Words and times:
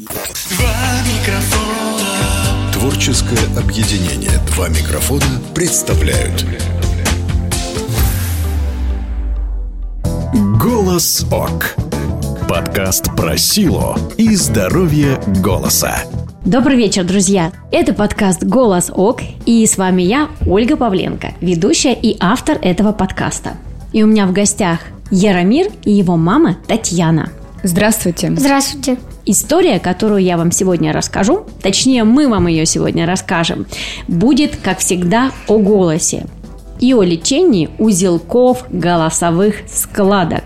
Два 0.00 1.02
микрофона. 1.04 2.72
Творческое 2.72 3.44
объединение 3.58 4.30
«Два 4.46 4.68
микрофона» 4.70 5.26
представляют 5.54 6.46
Голос 10.58 11.26
ОК 11.30 11.76
Подкаст 12.48 13.14
про 13.14 13.36
силу 13.36 13.94
и 14.16 14.34
здоровье 14.36 15.20
голоса 15.42 15.98
Добрый 16.46 16.78
вечер, 16.78 17.04
друзья! 17.04 17.52
Это 17.70 17.92
подкаст 17.92 18.42
«Голос 18.42 18.90
ОК» 18.94 19.20
и 19.44 19.66
с 19.66 19.76
вами 19.76 20.00
я, 20.00 20.30
Ольга 20.46 20.78
Павленко, 20.78 21.34
ведущая 21.42 21.92
и 21.92 22.16
автор 22.20 22.58
этого 22.62 22.92
подкаста. 22.92 23.58
И 23.92 24.02
у 24.02 24.06
меня 24.06 24.26
в 24.26 24.32
гостях 24.32 24.80
Яромир 25.10 25.70
и 25.84 25.92
его 25.92 26.16
мама 26.16 26.56
Татьяна. 26.66 27.28
Здравствуйте. 27.62 28.34
Здравствуйте. 28.34 28.96
История, 29.26 29.78
которую 29.78 30.22
я 30.22 30.36
вам 30.36 30.50
сегодня 30.50 30.92
расскажу, 30.92 31.44
точнее 31.62 32.04
мы 32.04 32.28
вам 32.28 32.46
ее 32.46 32.66
сегодня 32.66 33.06
расскажем, 33.06 33.66
будет, 34.08 34.56
как 34.56 34.78
всегда, 34.78 35.30
о 35.46 35.58
голосе 35.58 36.26
и 36.80 36.94
о 36.94 37.02
лечении 37.02 37.68
узелков 37.78 38.64
голосовых 38.70 39.56
складок. 39.72 40.42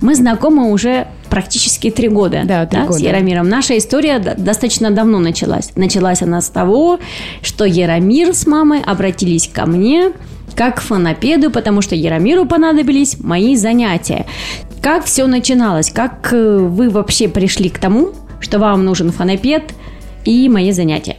Мы 0.00 0.14
знакомы 0.14 0.70
уже 0.70 1.08
практически 1.30 1.90
три 1.90 2.08
года, 2.08 2.42
Да, 2.44 2.66
три 2.66 2.80
года. 2.82 2.92
с 2.92 3.00
Яромиром. 3.00 3.48
Наша 3.48 3.78
история 3.78 4.18
достаточно 4.18 4.90
давно 4.90 5.18
началась. 5.18 5.70
Началась 5.76 6.22
она 6.22 6.40
с 6.40 6.48
того, 6.48 6.98
что 7.42 7.64
Яромир 7.64 8.34
с 8.34 8.46
мамой 8.46 8.80
обратились 8.84 9.48
ко 9.52 9.66
мне 9.66 10.12
как 10.54 10.76
к 10.76 10.80
фонопеду, 10.80 11.50
потому 11.50 11.80
что 11.80 11.94
Яромиру 11.94 12.44
понадобились 12.46 13.18
мои 13.18 13.56
занятия. 13.56 14.26
Как 14.82 15.04
все 15.04 15.26
начиналось? 15.26 15.90
Как 15.90 16.32
э, 16.32 16.58
вы 16.58 16.90
вообще 16.90 17.28
пришли 17.28 17.70
к 17.70 17.78
тому, 17.78 18.10
что 18.42 18.58
вам 18.58 18.84
нужен 18.84 19.10
фонопед 19.12 19.72
и 20.24 20.48
мои 20.48 20.72
занятия? 20.72 21.16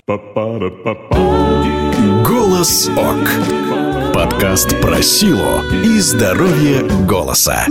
Голос 2.23 2.89
ОК. 2.89 4.13
Подкаст 4.13 4.79
про 4.81 5.01
силу 5.01 5.61
и 5.83 5.99
здоровье 5.99 6.83
голоса 7.07 7.65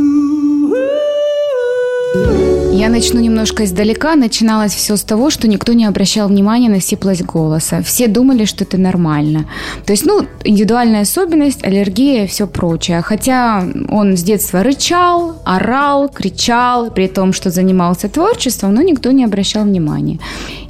Я 2.74 2.88
начну 2.88 3.20
немножко 3.20 3.64
издалека. 3.64 4.16
Начиналось 4.16 4.72
все 4.72 4.96
с 4.96 5.02
того, 5.02 5.28
что 5.28 5.46
никто 5.46 5.74
не 5.74 5.84
обращал 5.84 6.28
внимания 6.28 6.70
на 6.70 6.80
сиплость 6.80 7.22
голоса. 7.22 7.82
Все 7.82 8.08
думали, 8.08 8.46
что 8.46 8.64
это 8.64 8.78
нормально. 8.78 9.44
То 9.84 9.92
есть, 9.92 10.06
ну, 10.06 10.26
индивидуальная 10.42 11.02
особенность, 11.02 11.62
аллергия 11.62 12.24
и 12.24 12.26
все 12.26 12.46
прочее. 12.46 13.02
Хотя 13.02 13.62
он 13.90 14.16
с 14.16 14.22
детства 14.22 14.62
рычал, 14.62 15.36
орал, 15.44 16.08
кричал, 16.08 16.90
при 16.90 17.08
том, 17.08 17.34
что 17.34 17.50
занимался 17.50 18.08
творчеством, 18.08 18.74
но 18.74 18.80
никто 18.80 19.12
не 19.12 19.24
обращал 19.24 19.64
внимания. 19.64 20.18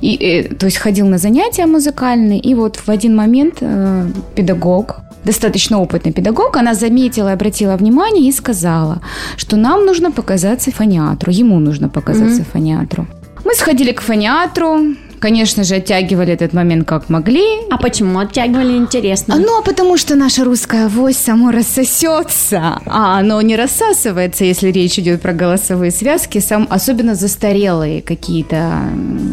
И, 0.01 0.17
э, 0.17 0.55
то 0.55 0.67
есть 0.67 0.79
ходил 0.79 1.07
на 1.07 1.19
занятия 1.19 1.67
музыкальные, 1.67 2.41
и 2.41 2.55
вот 2.55 2.77
в 2.77 2.89
один 2.89 3.15
момент 3.15 3.59
э, 3.61 4.07
педагог, 4.35 5.02
достаточно 5.25 5.81
опытный 5.81 6.13
педагог, 6.13 6.57
она 6.57 6.75
заметила 6.75 7.29
и 7.29 7.33
обратила 7.33 7.77
внимание 7.77 8.29
и 8.29 8.33
сказала, 8.33 9.01
что 9.37 9.57
нам 9.57 9.87
нужно 9.87 10.11
показаться 10.11 10.71
фониатру, 10.73 11.33
ему 11.33 11.59
нужно 11.61 11.89
показаться 11.89 12.45
фониатру. 12.45 13.07
Мы 13.45 13.55
сходили 13.55 13.93
к 13.93 14.01
фониатру, 14.01 14.95
конечно 15.19 15.65
же, 15.65 15.77
оттягивали 15.77 16.33
этот 16.33 16.53
момент 16.53 16.87
как 16.87 17.09
могли. 17.09 17.45
А 17.71 17.77
почему 17.79 18.19
оттягивали, 18.19 18.77
интересно? 18.77 19.35
А, 19.35 19.39
Ну, 19.39 19.59
а 19.59 19.63
потому 19.63 19.97
что 19.97 20.15
наша 20.15 20.45
русская 20.45 20.87
авось 20.87 21.17
само 21.17 21.51
рассосется, 21.51 22.81
а 22.87 23.19
оно 23.19 23.41
не 23.43 23.57
рассасывается, 23.57 24.45
если 24.45 24.69
речь 24.73 24.99
идет 24.99 25.21
про 25.23 25.33
голосовые 25.33 25.91
связки, 25.91 26.39
сам, 26.41 26.67
особенно 26.71 27.15
застарелые 27.15 28.03
какие-то. 28.03 28.57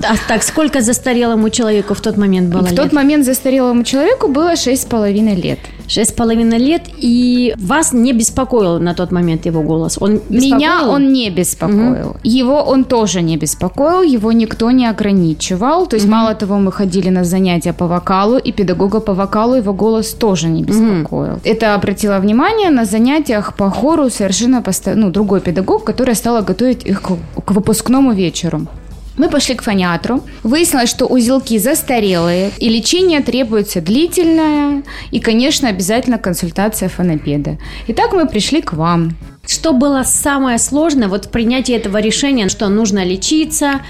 А 0.03 0.15
так, 0.27 0.43
сколько 0.43 0.81
застарелому 0.81 1.49
человеку 1.49 1.93
в 1.93 2.01
тот 2.01 2.17
момент 2.17 2.49
было 2.49 2.61
В 2.61 2.71
лет? 2.71 2.75
тот 2.75 2.93
момент 2.93 3.25
застарелому 3.25 3.83
человеку 3.83 4.27
было 4.27 4.55
шесть 4.55 4.83
с 4.83 4.85
половиной 4.85 5.35
лет. 5.35 5.59
Шесть 5.89 6.11
с 6.11 6.13
половиной 6.13 6.59
лет, 6.59 6.83
и 6.97 7.53
вас 7.57 7.93
не 7.93 8.13
беспокоил 8.13 8.79
на 8.79 8.93
тот 8.93 9.11
момент 9.11 9.45
его 9.47 9.61
голос? 9.63 9.97
Он 9.99 10.21
Меня 10.29 10.57
беспокоил? 10.57 10.91
он 10.91 11.11
не 11.13 11.29
беспокоил. 11.31 12.15
Его 12.23 12.61
он 12.61 12.83
тоже 12.83 13.21
не 13.21 13.37
беспокоил, 13.37 14.03
его 14.03 14.31
никто 14.31 14.69
не 14.71 14.85
ограничивал. 14.85 15.87
То 15.87 15.95
есть, 15.95 16.07
мало 16.07 16.35
того, 16.35 16.57
мы 16.59 16.71
ходили 16.71 17.09
на 17.09 17.23
занятия 17.23 17.73
по 17.73 17.87
вокалу, 17.87 18.37
и 18.37 18.51
педагога 18.51 18.99
по 18.99 19.13
вокалу 19.13 19.55
его 19.55 19.73
голос 19.73 20.11
тоже 20.13 20.47
не 20.47 20.63
беспокоил. 20.63 21.39
Это 21.43 21.73
обратила 21.75 22.19
внимание 22.19 22.69
на 22.69 22.85
занятиях 22.85 23.53
по 23.55 23.69
хору 23.71 24.09
совершенно 24.09 24.61
поста- 24.61 24.95
ну, 24.95 25.09
другой 25.09 25.41
педагог, 25.41 25.83
которая 25.83 26.15
стала 26.15 26.41
готовить 26.41 26.85
их 26.85 27.01
к, 27.01 27.09
к 27.45 27.51
выпускному 27.51 28.13
вечеру. 28.13 28.61
Мы 29.19 29.29
пошли 29.29 29.53
к 29.53 29.63
фониатру. 29.63 30.23
Выяснилось, 30.43 30.89
что 30.89 31.05
узелки 31.05 31.57
застарелые, 31.57 32.51
и 32.57 32.69
лечение 32.69 33.19
требуется 33.19 33.81
длительное, 33.81 34.83
и, 35.11 35.19
конечно, 35.19 35.67
обязательно 35.67 36.17
консультация 36.17 36.87
фонопеда. 36.87 37.57
Итак, 37.87 38.13
мы 38.13 38.25
пришли 38.25 38.61
к 38.61 38.71
вам. 38.71 39.17
Что 39.45 39.73
было 39.73 40.03
самое 40.03 40.57
сложное 40.57 41.09
вот 41.09 41.25
в 41.25 41.31
принятии 41.31 41.75
этого 41.75 41.97
решения, 41.97 42.47
что 42.47 42.69
нужно 42.69 43.03
лечиться, 43.03 43.81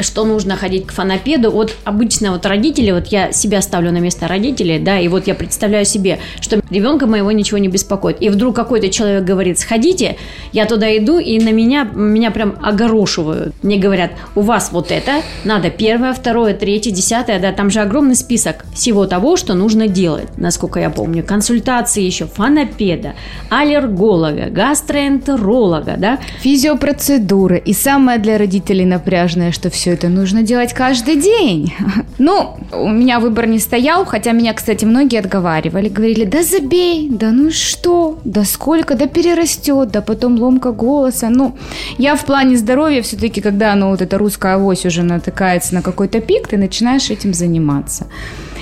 что 0.00 0.24
нужно 0.24 0.56
ходить 0.56 0.86
к 0.86 0.92
фонопеду. 0.92 1.50
Вот 1.50 1.74
обычно 1.84 2.32
вот 2.32 2.46
родители, 2.46 2.90
вот 2.90 3.08
я 3.08 3.32
себя 3.32 3.62
ставлю 3.62 3.92
на 3.92 3.98
место 3.98 4.28
родителей, 4.28 4.78
да, 4.78 4.98
и 4.98 5.08
вот 5.08 5.26
я 5.26 5.34
представляю 5.34 5.84
себе, 5.84 6.18
что 6.40 6.60
ребенка 6.70 7.06
моего 7.06 7.32
ничего 7.32 7.58
не 7.58 7.68
беспокоит. 7.68 8.20
И 8.20 8.28
вдруг 8.28 8.54
какой-то 8.54 8.88
человек 8.90 9.24
говорит, 9.24 9.58
сходите, 9.58 10.16
я 10.52 10.66
туда 10.66 10.96
иду, 10.96 11.18
и 11.18 11.38
на 11.38 11.50
меня, 11.50 11.84
меня 11.84 12.30
прям 12.30 12.56
огорошивают. 12.62 13.54
Мне 13.62 13.78
говорят, 13.78 14.12
у 14.34 14.40
вас 14.40 14.70
вот 14.72 14.90
это, 14.90 15.22
надо 15.44 15.70
первое, 15.70 16.12
второе, 16.12 16.54
третье, 16.54 16.90
десятое, 16.90 17.38
да, 17.38 17.52
там 17.52 17.70
же 17.70 17.80
огромный 17.80 18.16
список 18.16 18.64
всего 18.74 19.06
того, 19.06 19.36
что 19.36 19.54
нужно 19.54 19.88
делать, 19.88 20.28
насколько 20.36 20.80
я 20.80 20.90
помню. 20.90 21.24
Консультации 21.24 22.02
еще 22.02 22.26
фонопеда, 22.26 23.14
аллерголога, 23.50 24.46
гастроэнтеролога, 24.50 25.96
да, 25.96 26.18
Физиопроцедуры. 26.40 27.58
И 27.58 27.72
самое 27.72 28.18
для 28.18 28.38
родителей 28.38 28.84
напряжное, 28.84 29.52
что 29.52 29.70
все 29.70 29.87
это 29.90 30.08
нужно 30.08 30.42
делать 30.42 30.72
каждый 30.72 31.16
день. 31.16 31.72
Ну, 32.20 32.56
у 32.72 32.88
меня 32.88 33.20
выбор 33.20 33.46
не 33.46 33.60
стоял, 33.60 34.04
хотя 34.04 34.32
меня, 34.32 34.52
кстати, 34.52 34.84
многие 34.84 35.20
отговаривали. 35.20 35.88
Говорили, 35.88 36.24
да 36.24 36.42
забей, 36.42 37.08
да 37.08 37.30
ну 37.30 37.52
что, 37.52 38.18
да 38.24 38.44
сколько, 38.44 38.96
да 38.96 39.06
перерастет, 39.06 39.92
да 39.92 40.00
потом 40.00 40.36
ломка 40.36 40.72
голоса. 40.72 41.28
Ну, 41.30 41.56
я 41.96 42.16
в 42.16 42.24
плане 42.24 42.56
здоровья 42.56 43.02
все-таки, 43.02 43.40
когда 43.40 43.72
оно, 43.72 43.90
вот 43.90 44.02
эта 44.02 44.18
русская 44.18 44.54
авось 44.54 44.84
уже 44.84 45.04
натыкается 45.04 45.74
на 45.74 45.82
какой-то 45.82 46.20
пик, 46.20 46.48
ты 46.48 46.56
начинаешь 46.56 47.08
этим 47.10 47.32
заниматься. 47.32 48.08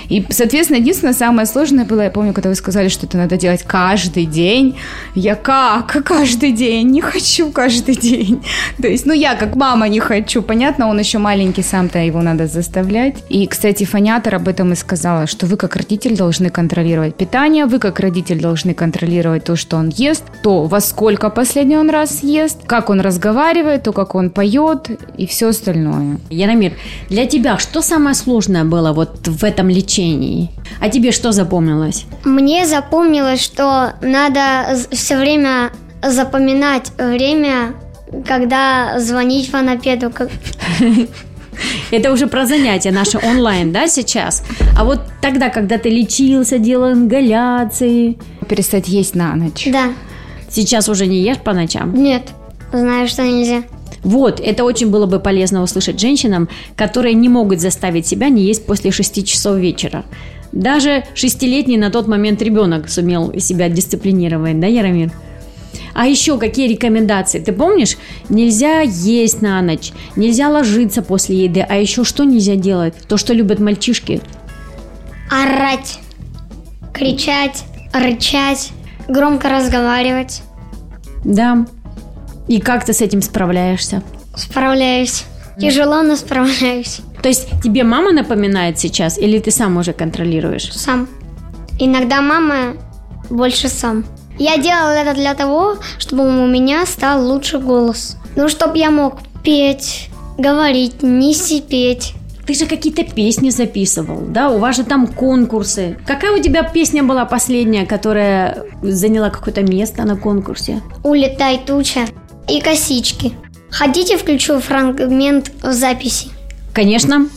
И, 0.08 0.24
соответственно, 0.30 0.78
единственное 0.78 1.14
самое 1.14 1.46
сложное 1.46 1.84
было, 1.84 2.02
я 2.02 2.10
помню, 2.10 2.32
когда 2.32 2.48
вы 2.48 2.54
сказали, 2.54 2.88
что 2.88 3.06
это 3.06 3.16
надо 3.16 3.36
делать 3.36 3.62
каждый 3.62 4.26
день. 4.26 4.76
Я 5.14 5.34
как? 5.34 6.04
Каждый 6.04 6.52
день? 6.52 6.90
Не 6.90 7.00
хочу 7.00 7.50
каждый 7.50 7.96
день. 7.96 8.44
То 8.80 8.88
есть, 8.88 9.06
ну, 9.06 9.12
я 9.12 9.34
как 9.34 9.56
мама 9.56 9.88
не 9.88 10.00
хочу. 10.00 10.42
Понятно, 10.42 10.88
он 10.88 10.98
еще 10.98 11.18
маленький, 11.18 11.62
сам-то 11.62 11.98
его 11.98 12.22
надо 12.22 12.46
заставлять. 12.46 13.16
И, 13.28 13.46
кстати, 13.46 13.84
фониатор 13.84 14.36
об 14.36 14.48
этом 14.48 14.72
и 14.72 14.76
сказала, 14.76 15.26
что 15.26 15.46
вы 15.46 15.56
как 15.56 15.76
родитель 15.76 16.16
должны 16.16 16.50
контролировать 16.50 17.16
питание, 17.16 17.66
вы 17.66 17.78
как 17.78 18.00
родитель 18.00 18.40
должны 18.40 18.74
контролировать 18.74 19.44
то, 19.44 19.56
что 19.56 19.76
он 19.76 19.88
ест, 19.88 20.24
то 20.42 20.64
во 20.64 20.80
сколько 20.80 21.30
последний 21.30 21.76
он 21.76 21.90
раз 21.90 22.22
ест, 22.22 22.58
как 22.66 22.90
он 22.90 23.00
разговаривает, 23.00 23.82
то, 23.82 23.92
как 23.92 24.14
он 24.14 24.30
поет 24.30 24.90
и 25.16 25.26
все 25.26 25.48
остальное. 25.48 26.18
Яромир, 26.30 26.72
для 27.08 27.26
тебя 27.26 27.58
что 27.58 27.82
самое 27.82 28.14
сложное 28.14 28.64
было 28.64 28.92
вот 28.92 29.26
в 29.26 29.44
этом 29.44 29.68
лечении? 29.68 29.95
А 30.80 30.88
тебе 30.88 31.12
что 31.12 31.32
запомнилось? 31.32 32.04
Мне 32.24 32.66
запомнилось, 32.66 33.42
что 33.42 33.94
надо 34.02 34.76
все 34.92 35.16
время 35.18 35.70
запоминать 36.02 36.90
время, 36.98 37.74
когда 38.26 38.98
звонить 39.00 39.50
фонопеду. 39.50 40.10
как- 40.10 40.30
Это 41.90 42.12
уже 42.12 42.26
про 42.26 42.44
занятия 42.46 42.90
наши 42.90 43.18
онлайн, 43.18 43.72
да, 43.72 43.88
сейчас? 43.88 44.42
А 44.78 44.84
вот 44.84 45.00
тогда, 45.22 45.48
когда 45.48 45.78
ты 45.78 45.88
лечился, 45.88 46.58
делал 46.58 46.92
ингаляции, 46.92 48.18
Перестать 48.48 48.86
есть 48.88 49.14
на 49.14 49.34
ночь. 49.34 49.66
Да, 49.72 49.86
сейчас 50.50 50.88
уже 50.88 51.06
не 51.06 51.20
ешь 51.22 51.38
по 51.38 51.52
ночам? 51.52 51.94
нет, 51.94 52.28
знаю, 52.72 53.08
что 53.08 53.22
нельзя. 53.22 53.62
Вот, 54.02 54.40
это 54.40 54.64
очень 54.64 54.90
было 54.90 55.06
бы 55.06 55.20
полезно 55.20 55.62
услышать 55.62 56.00
женщинам, 56.00 56.48
которые 56.76 57.14
не 57.14 57.28
могут 57.28 57.60
заставить 57.60 58.06
себя 58.06 58.28
не 58.28 58.42
есть 58.42 58.66
после 58.66 58.90
6 58.90 59.26
часов 59.26 59.56
вечера. 59.56 60.04
Даже 60.52 61.04
шестилетний 61.14 61.76
на 61.76 61.90
тот 61.90 62.08
момент 62.08 62.40
ребенок 62.40 62.88
сумел 62.88 63.38
себя 63.40 63.68
дисциплинировать, 63.68 64.58
да, 64.60 64.66
Яромир? 64.66 65.12
А 65.92 66.06
еще 66.06 66.38
какие 66.38 66.68
рекомендации? 66.68 67.40
Ты 67.40 67.52
помнишь, 67.52 67.96
нельзя 68.28 68.80
есть 68.80 69.40
на 69.42 69.60
ночь, 69.62 69.92
нельзя 70.14 70.48
ложиться 70.48 71.02
после 71.02 71.44
еды, 71.44 71.60
а 71.60 71.76
еще 71.76 72.04
что 72.04 72.24
нельзя 72.24 72.54
делать? 72.54 72.94
То, 73.08 73.16
что 73.16 73.32
любят 73.32 73.60
мальчишки. 73.60 74.20
Орать, 75.30 75.98
кричать, 76.92 77.64
рычать, 77.92 78.72
громко 79.08 79.48
разговаривать. 79.48 80.42
Да. 81.24 81.66
И 82.48 82.60
как 82.60 82.84
ты 82.84 82.92
с 82.92 83.00
этим 83.00 83.22
справляешься? 83.22 84.02
Справляюсь. 84.34 85.24
Тяжело, 85.58 86.02
но 86.02 86.16
справляюсь. 86.16 87.00
То 87.22 87.28
есть 87.28 87.48
тебе 87.62 87.82
мама 87.82 88.12
напоминает 88.12 88.78
сейчас, 88.78 89.18
или 89.18 89.38
ты 89.38 89.50
сам 89.50 89.76
уже 89.78 89.92
контролируешь? 89.92 90.72
Сам. 90.72 91.08
Иногда 91.78 92.20
мама 92.20 92.76
больше 93.30 93.68
сам. 93.68 94.04
Я 94.38 94.58
делал 94.58 94.90
это 94.90 95.14
для 95.14 95.34
того, 95.34 95.76
чтобы 95.98 96.24
у 96.26 96.46
меня 96.46 96.84
стал 96.84 97.26
лучше 97.26 97.58
голос. 97.58 98.16
Ну, 98.36 98.48
чтобы 98.48 98.76
я 98.78 98.90
мог 98.90 99.20
петь, 99.42 100.10
говорить, 100.36 101.02
не 101.02 101.32
сипеть. 101.32 102.14
Ты 102.46 102.54
же 102.54 102.66
какие-то 102.66 103.02
песни 103.02 103.50
записывал, 103.50 104.20
да? 104.28 104.50
У 104.50 104.58
вас 104.58 104.76
же 104.76 104.84
там 104.84 105.06
конкурсы. 105.06 105.98
Какая 106.06 106.38
у 106.38 106.40
тебя 106.40 106.62
песня 106.62 107.02
была 107.02 107.24
последняя, 107.24 107.86
которая 107.86 108.64
заняла 108.82 109.30
какое-то 109.30 109.62
место 109.62 110.04
на 110.04 110.16
конкурсе? 110.16 110.80
Улетай 111.02 111.60
туча 111.66 112.02
и 112.48 112.60
косички. 112.60 113.32
Хотите, 113.70 114.16
включу 114.16 114.60
фрагмент 114.60 115.50
в 115.62 115.72
записи? 115.72 116.28
Конечно. 116.72 117.28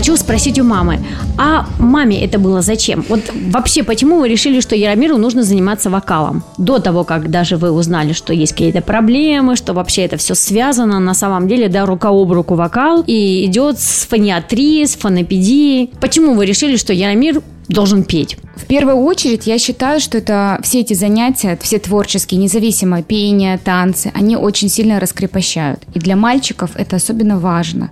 Хочу 0.00 0.16
спросить 0.16 0.58
у 0.58 0.64
мамы, 0.64 0.98
а 1.36 1.66
маме 1.78 2.24
это 2.24 2.38
было 2.38 2.62
зачем? 2.62 3.04
Вот 3.06 3.20
вообще, 3.52 3.82
почему 3.82 4.18
вы 4.18 4.30
решили, 4.30 4.60
что 4.60 4.74
Яромиру 4.74 5.18
нужно 5.18 5.42
заниматься 5.42 5.90
вокалом? 5.90 6.42
До 6.56 6.78
того, 6.78 7.04
как 7.04 7.30
даже 7.30 7.58
вы 7.58 7.70
узнали, 7.70 8.14
что 8.14 8.32
есть 8.32 8.52
какие-то 8.52 8.80
проблемы, 8.80 9.56
что 9.56 9.74
вообще 9.74 10.06
это 10.06 10.16
все 10.16 10.34
связано, 10.34 11.00
на 11.00 11.12
самом 11.12 11.48
деле, 11.48 11.68
да, 11.68 11.84
рука 11.84 12.08
об 12.08 12.32
руку 12.32 12.54
вокал, 12.54 13.04
и 13.06 13.44
идет 13.44 13.78
с 13.78 14.06
фониатрией, 14.06 14.86
с 14.86 14.96
фонопедией. 14.96 15.90
Почему 16.00 16.32
вы 16.32 16.46
решили, 16.46 16.76
что 16.76 16.94
Яромир 16.94 17.42
должен 17.68 18.02
петь? 18.04 18.38
В 18.60 18.66
первую 18.66 18.98
очередь, 18.98 19.46
я 19.46 19.58
считаю, 19.58 20.00
что 20.00 20.18
это 20.18 20.60
все 20.62 20.80
эти 20.80 20.92
занятия, 20.92 21.58
все 21.60 21.78
творческие, 21.78 22.38
независимо 22.38 23.02
пение, 23.02 23.58
танцы, 23.58 24.12
они 24.14 24.36
очень 24.36 24.68
сильно 24.68 25.00
раскрепощают. 25.00 25.80
И 25.94 25.98
для 25.98 26.14
мальчиков 26.14 26.70
это 26.74 26.96
особенно 26.96 27.38
важно. 27.38 27.90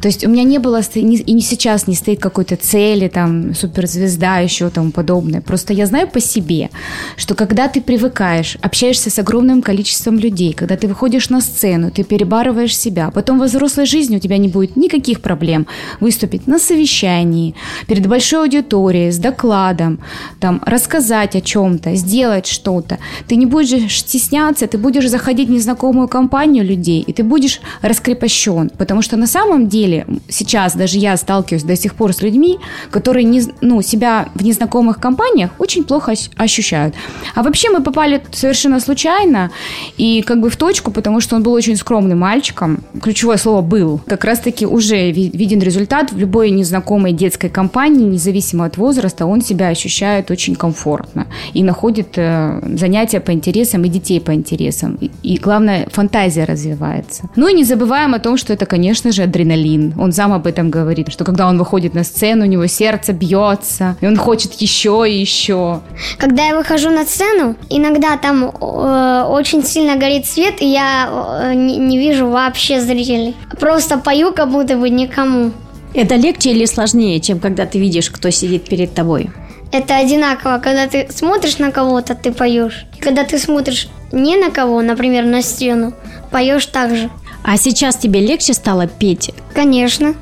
То 0.00 0.08
есть 0.08 0.26
у 0.26 0.30
меня 0.30 0.42
не 0.42 0.58
было, 0.58 0.80
и 0.94 1.02
не 1.02 1.40
сейчас 1.42 1.86
не 1.86 1.94
стоит 1.94 2.18
какой-то 2.18 2.56
цели, 2.56 3.08
там, 3.08 3.54
суперзвезда, 3.54 4.38
еще 4.38 4.70
тому 4.70 4.90
подобное. 4.90 5.42
Просто 5.42 5.74
я 5.74 5.86
знаю 5.86 6.08
по 6.08 6.20
себе, 6.20 6.70
что 7.16 7.34
когда 7.34 7.68
ты 7.68 7.82
привыкаешь, 7.82 8.56
общаешься 8.62 9.10
с 9.10 9.18
огромным 9.18 9.60
количеством 9.60 10.18
людей, 10.18 10.54
когда 10.54 10.76
ты 10.76 10.88
выходишь 10.88 11.28
на 11.28 11.42
сцену, 11.42 11.90
ты 11.90 12.04
перебарываешь 12.04 12.76
себя, 12.76 13.10
потом 13.10 13.38
во 13.38 13.44
взрослой 13.44 13.84
жизни 13.84 14.16
у 14.16 14.20
тебя 14.20 14.38
не 14.38 14.48
будет 14.48 14.76
никаких 14.76 15.20
проблем 15.20 15.66
выступить 16.00 16.46
на 16.46 16.58
совещании, 16.58 17.54
перед 17.86 18.06
большой 18.06 18.44
аудиторией, 18.44 19.12
с 19.12 19.18
докладом, 19.18 20.00
там, 20.40 20.62
рассказать 20.64 21.36
о 21.36 21.40
чем-то, 21.40 21.94
сделать 21.94 22.46
что-то. 22.46 22.98
Ты 23.28 23.36
не 23.36 23.46
будешь 23.46 24.00
стесняться, 24.00 24.66
ты 24.66 24.78
будешь 24.78 25.08
заходить 25.08 25.48
в 25.48 25.52
незнакомую 25.52 26.08
компанию 26.08 26.64
людей, 26.64 27.00
и 27.00 27.12
ты 27.12 27.22
будешь 27.22 27.60
раскрепощен. 27.82 28.70
Потому 28.76 29.02
что 29.02 29.16
на 29.16 29.26
самом 29.26 29.68
деле 29.68 30.06
сейчас 30.28 30.74
даже 30.74 30.98
я 30.98 31.16
сталкиваюсь 31.16 31.64
до 31.64 31.76
сих 31.76 31.94
пор 31.94 32.12
с 32.12 32.22
людьми, 32.22 32.58
которые 32.90 33.24
не, 33.24 33.42
ну, 33.60 33.82
себя 33.82 34.28
в 34.34 34.44
незнакомых 34.44 35.00
компаниях 35.00 35.50
очень 35.58 35.84
плохо 35.84 36.14
ощущают. 36.36 36.94
А 37.34 37.42
вообще 37.42 37.70
мы 37.70 37.82
попали 37.82 38.22
совершенно 38.32 38.80
случайно 38.80 39.50
и 39.96 40.22
как 40.22 40.40
бы 40.40 40.50
в 40.50 40.56
точку, 40.56 40.90
потому 40.90 41.20
что 41.20 41.36
он 41.36 41.42
был 41.42 41.52
очень 41.52 41.76
скромным 41.76 42.18
мальчиком. 42.18 42.82
Ключевое 43.02 43.36
слово 43.36 43.62
«был». 43.62 44.00
Как 44.06 44.24
раз-таки 44.24 44.66
уже 44.66 45.10
виден 45.10 45.60
результат 45.60 46.12
в 46.12 46.18
любой 46.18 46.50
незнакомой 46.50 47.12
детской 47.12 47.48
компании, 47.48 48.04
независимо 48.04 48.64
от 48.64 48.76
возраста, 48.76 49.26
он 49.26 49.42
себя 49.42 49.68
ощущает 49.68 49.85
очень 50.30 50.54
комфортно 50.54 51.26
и 51.54 51.62
находит 51.62 52.16
э, 52.16 52.60
занятия 52.76 53.20
по 53.20 53.32
интересам 53.32 53.84
и 53.84 53.88
детей 53.88 54.20
по 54.20 54.32
интересам. 54.34 54.96
И, 55.00 55.10
и 55.22 55.38
главное, 55.38 55.86
фантазия 55.90 56.44
развивается. 56.44 57.28
Ну 57.36 57.48
и 57.48 57.54
не 57.54 57.64
забываем 57.64 58.14
о 58.14 58.18
том, 58.18 58.36
что 58.36 58.52
это, 58.52 58.66
конечно 58.66 59.12
же, 59.12 59.22
адреналин. 59.22 59.94
Он 59.98 60.12
сам 60.12 60.32
об 60.32 60.46
этом 60.46 60.70
говорит, 60.70 61.10
что 61.10 61.24
когда 61.24 61.48
он 61.48 61.58
выходит 61.58 61.94
на 61.94 62.04
сцену, 62.04 62.44
у 62.44 62.48
него 62.48 62.66
сердце 62.66 63.12
бьется, 63.12 63.96
и 64.00 64.06
он 64.06 64.16
хочет 64.16 64.52
еще 64.54 65.04
и 65.08 65.20
еще. 65.20 65.80
Когда 66.18 66.46
я 66.46 66.56
выхожу 66.56 66.90
на 66.90 67.04
сцену, 67.04 67.56
иногда 67.70 68.16
там 68.16 68.44
э, 68.44 69.26
очень 69.28 69.64
сильно 69.64 69.96
горит 69.96 70.26
свет, 70.26 70.60
и 70.60 70.66
я 70.66 71.08
э, 71.42 71.54
не, 71.54 71.76
не 71.76 71.98
вижу 71.98 72.28
вообще 72.28 72.80
зрителей. 72.80 73.34
Просто 73.60 73.98
пою, 73.98 74.32
как 74.32 74.50
будто 74.50 74.76
бы 74.76 74.90
никому. 74.90 75.52
Это 75.94 76.16
легче 76.16 76.50
или 76.50 76.66
сложнее, 76.66 77.20
чем 77.20 77.38
когда 77.40 77.64
ты 77.64 77.78
видишь, 77.78 78.10
кто 78.10 78.30
сидит 78.30 78.68
перед 78.68 78.94
тобой? 78.94 79.30
Это 79.76 79.98
одинаково. 79.98 80.58
Когда 80.58 80.86
ты 80.86 81.06
смотришь 81.10 81.58
на 81.58 81.70
кого-то, 81.70 82.14
ты 82.14 82.32
поешь. 82.32 82.86
И 82.96 83.00
когда 83.00 83.24
ты 83.24 83.38
смотришь 83.38 83.88
не 84.10 84.36
на 84.36 84.50
кого, 84.50 84.80
например, 84.80 85.26
на 85.26 85.42
стену, 85.42 85.92
поешь 86.30 86.64
так 86.64 86.96
же. 86.96 87.10
А 87.44 87.58
сейчас 87.58 87.96
тебе 87.96 88.20
легче 88.20 88.54
стало 88.54 88.86
петь? 88.86 89.32
Конечно. 89.52 90.14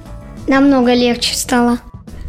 Намного 0.48 0.92
легче 0.92 1.36
стало. 1.36 1.78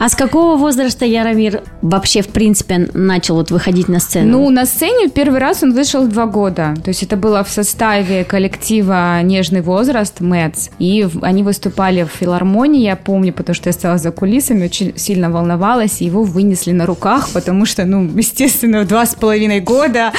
А 0.05 0.09
с 0.09 0.15
какого 0.15 0.55
возраста 0.55 1.03
Яромир 1.03 1.63
вообще, 1.81 2.21
в 2.21 2.27
принципе, 2.27 2.87
начал 2.93 3.37
вот 3.37 3.49
выходить 3.49 3.87
на 3.87 3.99
сцену? 3.99 4.33
Ну, 4.33 4.49
на 4.51 4.67
сцене 4.67 5.09
первый 5.09 5.39
раз 5.39 5.63
он 5.63 5.73
вышел 5.73 6.03
в 6.03 6.09
два 6.09 6.27
года. 6.27 6.75
То 6.83 6.89
есть 6.89 7.01
это 7.01 7.17
было 7.17 7.43
в 7.43 7.49
составе 7.49 8.23
коллектива 8.23 9.19
«Нежный 9.23 9.61
возраст» 9.61 10.21
Мэтс. 10.21 10.69
И 10.77 11.07
они 11.23 11.41
выступали 11.41 12.03
в 12.03 12.09
филармонии, 12.09 12.83
я 12.83 12.95
помню, 12.95 13.33
потому 13.33 13.55
что 13.55 13.69
я 13.69 13.73
стала 13.73 13.97
за 13.97 14.11
кулисами, 14.11 14.65
очень 14.65 14.95
сильно 14.95 15.31
волновалась, 15.31 16.01
и 16.01 16.05
его 16.05 16.21
вынесли 16.21 16.71
на 16.71 16.85
руках, 16.85 17.29
потому 17.33 17.65
что, 17.65 17.83
ну, 17.85 18.07
естественно, 18.15 18.81
в 18.81 18.87
два 18.87 19.07
с 19.07 19.15
половиной 19.15 19.59
года 19.59 20.11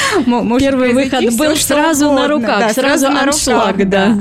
Первый 0.58 0.94
выход 0.94 1.32
был 1.38 1.54
сразу 1.54 2.10
на 2.10 2.26
руках, 2.26 2.58
да, 2.58 2.72
сразу, 2.72 3.06
сразу 3.06 3.10
на 3.10 3.24
руках, 3.24 3.76
да. 3.76 3.84
да. 3.86 4.18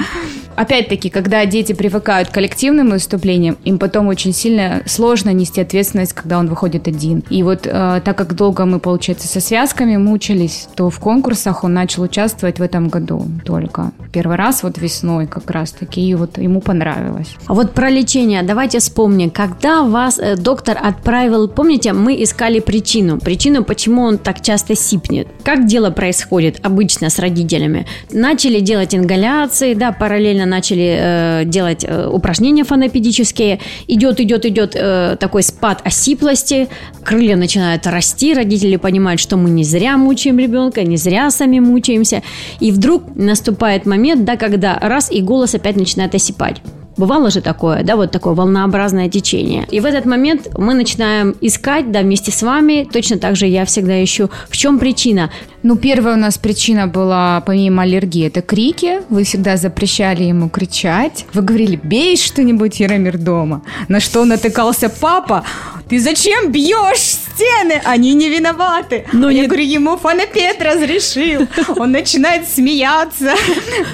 Опять-таки, 0.56 1.10
когда 1.10 1.46
дети 1.46 1.74
привыкают 1.74 2.30
к 2.30 2.32
коллективным 2.32 2.92
выступлениям, 2.92 3.58
им 3.66 3.78
потом 3.78 4.08
очень 4.08 4.34
сильно 4.34 4.84
сложно 4.86 5.32
нести 5.32 5.55
ответственность, 5.62 6.14
когда 6.14 6.40
он 6.40 6.48
выходит 6.48 6.88
один. 6.88 7.24
И 7.30 7.44
вот 7.44 7.66
э, 7.66 8.02
так 8.04 8.18
как 8.18 8.36
долго 8.36 8.66
мы, 8.66 8.80
получается, 8.80 9.28
со 9.28 9.40
связками 9.40 9.98
мучились, 9.98 10.68
то 10.76 10.90
в 10.90 11.00
конкурсах 11.00 11.64
он 11.64 11.74
начал 11.74 12.04
участвовать 12.04 12.60
в 12.60 12.62
этом 12.62 12.90
году 12.90 13.26
только. 13.46 13.92
Первый 14.12 14.38
раз 14.38 14.64
вот 14.64 14.78
весной 14.78 15.28
как 15.28 15.50
раз-таки, 15.52 16.02
и 16.02 16.16
вот 16.16 16.38
ему 16.38 16.62
понравилось. 16.62 17.36
А 17.48 17.54
вот 17.54 17.74
про 17.74 17.90
лечение 17.90 18.44
давайте 18.44 18.80
вспомним. 18.80 19.30
Когда 19.30 19.84
вас 19.84 20.20
э, 20.20 20.36
доктор 20.36 20.78
отправил, 20.82 21.48
помните, 21.48 21.94
мы 21.94 22.22
искали 22.24 22.60
причину. 22.60 23.20
Причину, 23.20 23.64
почему 23.64 24.04
он 24.04 24.18
так 24.18 24.42
часто 24.42 24.76
сипнет. 24.76 25.28
Как 25.44 25.66
дело 25.66 25.92
происходит 25.92 26.60
обычно 26.64 27.10
с 27.10 27.20
родителями? 27.20 27.86
Начали 28.12 28.60
делать 28.60 28.96
ингаляции, 28.96 29.74
да, 29.74 29.92
параллельно 29.92 30.46
начали 30.46 30.98
э, 31.00 31.44
делать 31.46 31.86
э, 31.88 32.08
упражнения 32.08 32.64
фонопедические. 32.64 33.60
Идет, 33.88 34.20
идет, 34.20 34.46
идет 34.46 34.76
э, 34.76 35.18
такой 35.20 35.35
спад 35.44 35.82
осиплости, 35.86 36.68
крылья 37.04 37.36
начинают 37.36 37.88
расти, 37.88 38.34
родители 38.34 38.76
понимают, 38.78 39.20
что 39.20 39.38
мы 39.38 39.50
не 39.50 39.64
зря 39.64 39.98
мучаем 39.98 40.40
ребенка, 40.40 40.84
не 40.84 40.98
зря 40.98 41.30
сами 41.32 41.60
мучаемся. 41.60 42.24
И 42.60 42.72
вдруг 42.72 43.16
наступает 43.16 43.86
момент, 43.86 44.26
да, 44.26 44.38
когда 44.38 44.78
раз 44.80 45.12
и 45.12 45.22
голос 45.22 45.56
опять 45.56 45.76
начинает 45.76 46.16
осипать. 46.16 46.62
Бывало 46.98 47.30
же 47.30 47.42
такое, 47.42 47.84
да, 47.84 47.96
вот 47.96 48.12
такое 48.12 48.34
волнообразное 48.34 49.10
течение. 49.10 49.68
И 49.70 49.80
в 49.80 49.86
этот 49.86 50.06
момент 50.06 50.48
мы 50.58 50.74
начинаем 50.74 51.36
искать, 51.42 51.92
да, 51.92 52.02
вместе 52.02 52.32
с 52.32 52.42
вами, 52.42 52.88
точно 52.92 53.18
так 53.18 53.36
же 53.36 53.48
я 53.48 53.66
всегда 53.66 54.02
ищу, 54.04 54.30
в 54.50 54.56
чем 54.56 54.80
причина. 54.80 55.30
Ну, 55.64 55.76
первая 55.76 56.16
у 56.16 56.20
нас 56.20 56.38
причина 56.38 56.88
была, 56.88 57.42
помимо 57.46 57.84
аллергии, 57.84 58.28
это 58.28 58.42
крики. 58.42 59.02
Вы 59.10 59.24
всегда 59.24 59.58
запрещали 59.58 60.24
ему 60.24 60.48
кричать. 60.50 61.26
Вы 61.34 61.42
говорили, 61.42 61.80
бей 61.82 62.16
что-нибудь, 62.16 62.80
Яромир, 62.80 63.18
дома. 63.18 63.62
На 63.88 64.00
что 64.00 64.24
натыкался 64.24 64.90
папа. 64.90 65.44
Ты 65.90 66.00
зачем 66.00 66.52
бьешь 66.52 67.18
стены, 67.36 67.82
они 67.84 68.14
не 68.14 68.30
виноваты. 68.30 69.06
А 69.12 69.18
я 69.32 69.42
не- 69.42 69.48
говорю, 69.48 69.64
ему 69.64 69.98
фонопед 69.98 70.62
разрешил. 70.62 71.48
Он 71.78 71.92
начинает 71.92 72.48
смеяться. 72.48 73.34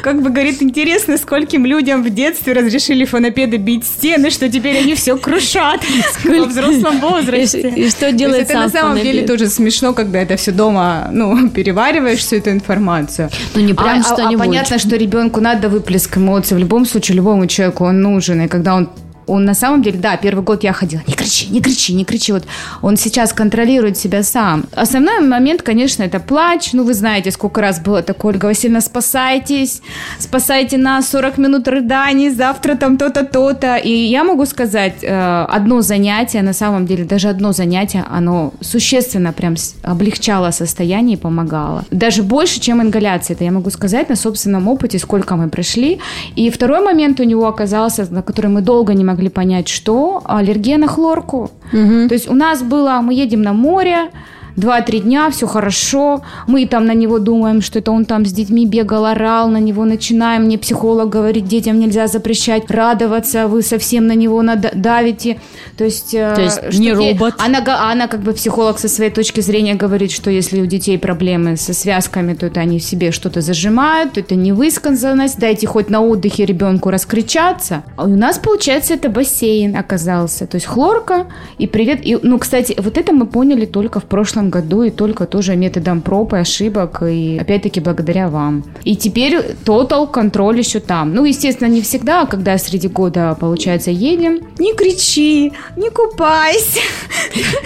Как 0.02 0.22
бы 0.22 0.30
говорит, 0.30 0.62
интересно, 0.62 1.18
скольким 1.18 1.66
людям 1.66 2.04
в 2.04 2.10
детстве 2.10 2.54
разрешили 2.54 3.06
фонопеды 3.06 3.58
бить 3.58 3.86
стены, 3.86 4.30
что 4.30 4.50
теперь 4.50 4.78
они 4.78 4.94
все 4.96 5.18
крушат 5.18 5.82
во 6.24 6.46
взрослом 6.46 7.00
возрасте. 7.02 7.70
И- 7.76 7.82
и 7.86 7.90
что 7.90 8.12
делает 8.12 8.44
это 8.44 8.54
сам 8.54 8.62
на 8.64 8.70
самом 8.70 9.00
деле 9.00 9.26
тоже 9.26 9.48
смешно, 9.48 9.94
когда 9.94 10.20
это 10.20 10.36
все 10.38 10.52
дома, 10.52 11.10
ну, 11.12 11.50
перевариваешь 11.50 12.20
всю 12.20 12.38
эту 12.38 12.52
информацию. 12.52 13.30
Ну, 13.56 13.62
не 13.62 13.74
прям 13.74 13.88
а, 13.88 13.94
а- 13.96 14.00
а 14.00 14.04
что-нибудь. 14.04 14.38
понятно, 14.46 14.78
что 14.80 14.96
ребенку 14.96 15.42
надо 15.42 15.70
выплеск 15.70 16.18
эмоций. 16.18 16.56
В 16.58 16.60
любом 16.60 16.86
случае, 16.86 17.18
любому 17.18 17.48
человеку 17.48 17.86
он 17.86 18.02
нужен. 18.02 18.42
И 18.42 18.48
когда 18.48 18.76
он 18.76 18.90
он 19.32 19.46
на 19.46 19.54
самом 19.54 19.82
деле, 19.82 19.98
да, 19.98 20.18
первый 20.18 20.44
год 20.44 20.64
я 20.64 20.74
ходила, 20.74 21.02
не 21.08 21.14
кричи, 21.14 21.48
не 21.52 21.62
кричи, 21.62 21.94
не 21.94 22.04
кричи. 22.04 22.34
Вот 22.34 22.44
он 22.82 22.98
сейчас 22.98 23.34
контролирует 23.34 23.98
себя 23.98 24.24
сам. 24.24 24.66
Основной 24.76 25.22
момент, 25.22 25.62
конечно, 25.62 26.04
это 26.04 26.20
плач. 26.20 26.74
Ну, 26.74 26.84
вы 26.84 26.94
знаете, 26.94 27.32
сколько 27.32 27.62
раз 27.62 27.80
было 27.80 28.02
такое, 28.02 28.34
Ольга 28.34 28.48
Васильевна, 28.48 28.82
спасайтесь, 28.82 29.82
спасайте 30.20 30.78
нас, 30.78 31.10
40 31.10 31.38
минут 31.38 31.68
рыданий, 31.68 32.30
завтра 32.30 32.76
там 32.76 32.98
то-то, 32.98 33.24
то-то. 33.24 33.78
И 33.78 33.92
я 33.92 34.24
могу 34.24 34.46
сказать, 34.46 35.04
э, 35.04 35.46
одно 35.50 35.82
занятие, 35.82 36.42
на 36.42 36.54
самом 36.54 36.86
деле, 36.86 37.06
даже 37.06 37.30
одно 37.30 37.54
занятие, 37.54 38.04
оно 38.18 38.52
существенно 38.62 39.32
прям 39.32 39.56
облегчало 39.84 40.52
состояние 40.52 41.18
и 41.18 41.20
помогало. 41.20 41.84
Даже 41.92 42.24
больше, 42.24 42.60
чем 42.60 42.82
ингаляция. 42.82 43.36
Это 43.36 43.46
я 43.46 43.52
могу 43.52 43.70
сказать 43.70 44.10
на 44.10 44.16
собственном 44.16 44.68
опыте, 44.68 45.00
сколько 45.00 45.36
мы 45.36 45.50
прошли. 45.50 46.00
И 46.36 46.50
второй 46.50 46.82
момент 46.82 47.20
у 47.20 47.24
него 47.24 47.48
оказался, 47.48 48.08
на 48.12 48.22
который 48.22 48.52
мы 48.52 48.62
долго 48.62 48.94
не 48.94 49.04
могли 49.04 49.21
понять, 49.30 49.68
что 49.68 50.22
аллергия 50.26 50.78
на 50.78 50.88
хлорку. 50.88 51.52
То 51.72 52.14
есть 52.14 52.30
у 52.30 52.34
нас 52.34 52.64
было, 52.64 53.00
мы 53.02 53.14
едем 53.14 53.42
на 53.42 53.54
море, 53.54 54.12
Два-три 54.56 55.00
дня, 55.00 55.30
все 55.32 55.48
хорошо. 55.48 56.22
Мы 56.48 56.66
там 56.66 56.86
на 56.86 56.94
него 56.94 57.20
думаем, 57.20 57.62
что 57.62 57.80
это 57.80 57.92
он 57.92 58.06
там 58.06 58.26
с 58.26 58.32
детьми 58.32 58.66
бегал, 58.66 59.06
орал, 59.06 59.50
на 59.50 59.58
него 59.58 59.86
начинаем. 59.86 60.44
Мне 60.44 60.58
психолог 60.58 61.10
говорит, 61.10 61.46
детям 61.48 61.80
нельзя 61.80 62.08
запрещать 62.08 62.70
радоваться, 62.70 63.48
вы 63.48 63.62
совсем 63.62 64.08
на 64.08 64.14
него 64.14 64.44
давите. 64.74 65.40
То 65.78 65.84
есть, 65.84 66.14
э, 66.14 66.34
То 66.36 66.42
есть 66.42 66.80
не 66.80 66.94
робот. 66.94 67.36
Она, 67.38 67.64
она 67.92 68.08
как 68.08 68.22
бы 68.22 68.34
психолог 68.34 68.80
со 68.80 68.88
своей 68.88 69.12
точки 69.12 69.42
зрения 69.42 69.76
говорит, 69.76 70.12
что 70.12 70.30
если 70.30 70.62
у 70.62 70.66
детей 70.66 70.98
проблемы 70.98 71.58
со 71.58 71.74
связками, 71.74 72.34
то 72.34 72.48
это 72.48 72.60
они 72.60 72.80
в 72.80 72.84
себе 72.84 73.12
что-то 73.12 73.42
зажимают, 73.42 74.14
то 74.14 74.20
это 74.20 74.36
невысказанность, 74.36 75.40
дайте 75.40 75.68
хоть 75.68 75.90
на 75.90 76.02
отдыхе 76.02 76.46
ребенку 76.46 76.90
раскричаться. 76.90 77.84
А 77.96 78.06
у 78.06 78.16
нас, 78.16 78.38
получается, 78.38 78.94
это 78.94 79.10
бассейн 79.10 79.76
оказался. 79.76 80.48
То 80.48 80.56
есть 80.56 80.68
хлорка 80.68 81.28
и 81.58 81.68
привет. 81.68 82.00
И, 82.04 82.18
ну, 82.22 82.40
кстати, 82.40 82.76
вот 82.78 82.98
это 82.98 83.14
мы 83.14 83.26
поняли 83.26 83.66
только 83.66 84.00
в 84.00 84.06
прошлом 84.06 84.41
году 84.50 84.84
и 84.84 84.90
только 84.90 85.26
тоже 85.26 85.56
методом 85.56 86.02
проб 86.02 86.34
и 86.34 86.38
ошибок, 86.38 87.04
и 87.04 87.38
опять-таки 87.40 87.80
благодаря 87.80 88.30
вам. 88.30 88.64
И 88.84 88.96
теперь 88.96 89.42
тотал 89.66 90.08
контроль 90.08 90.58
еще 90.60 90.80
там. 90.80 91.14
Ну, 91.14 91.26
естественно, 91.26 91.68
не 91.68 91.82
всегда, 91.82 92.22
а 92.22 92.26
когда 92.26 92.58
среди 92.58 92.88
года, 92.88 93.38
получается, 93.40 93.92
едем. 93.92 94.40
Не 94.60 94.74
кричи, 94.74 95.54
не 95.78 95.90
купайся. 95.90 96.80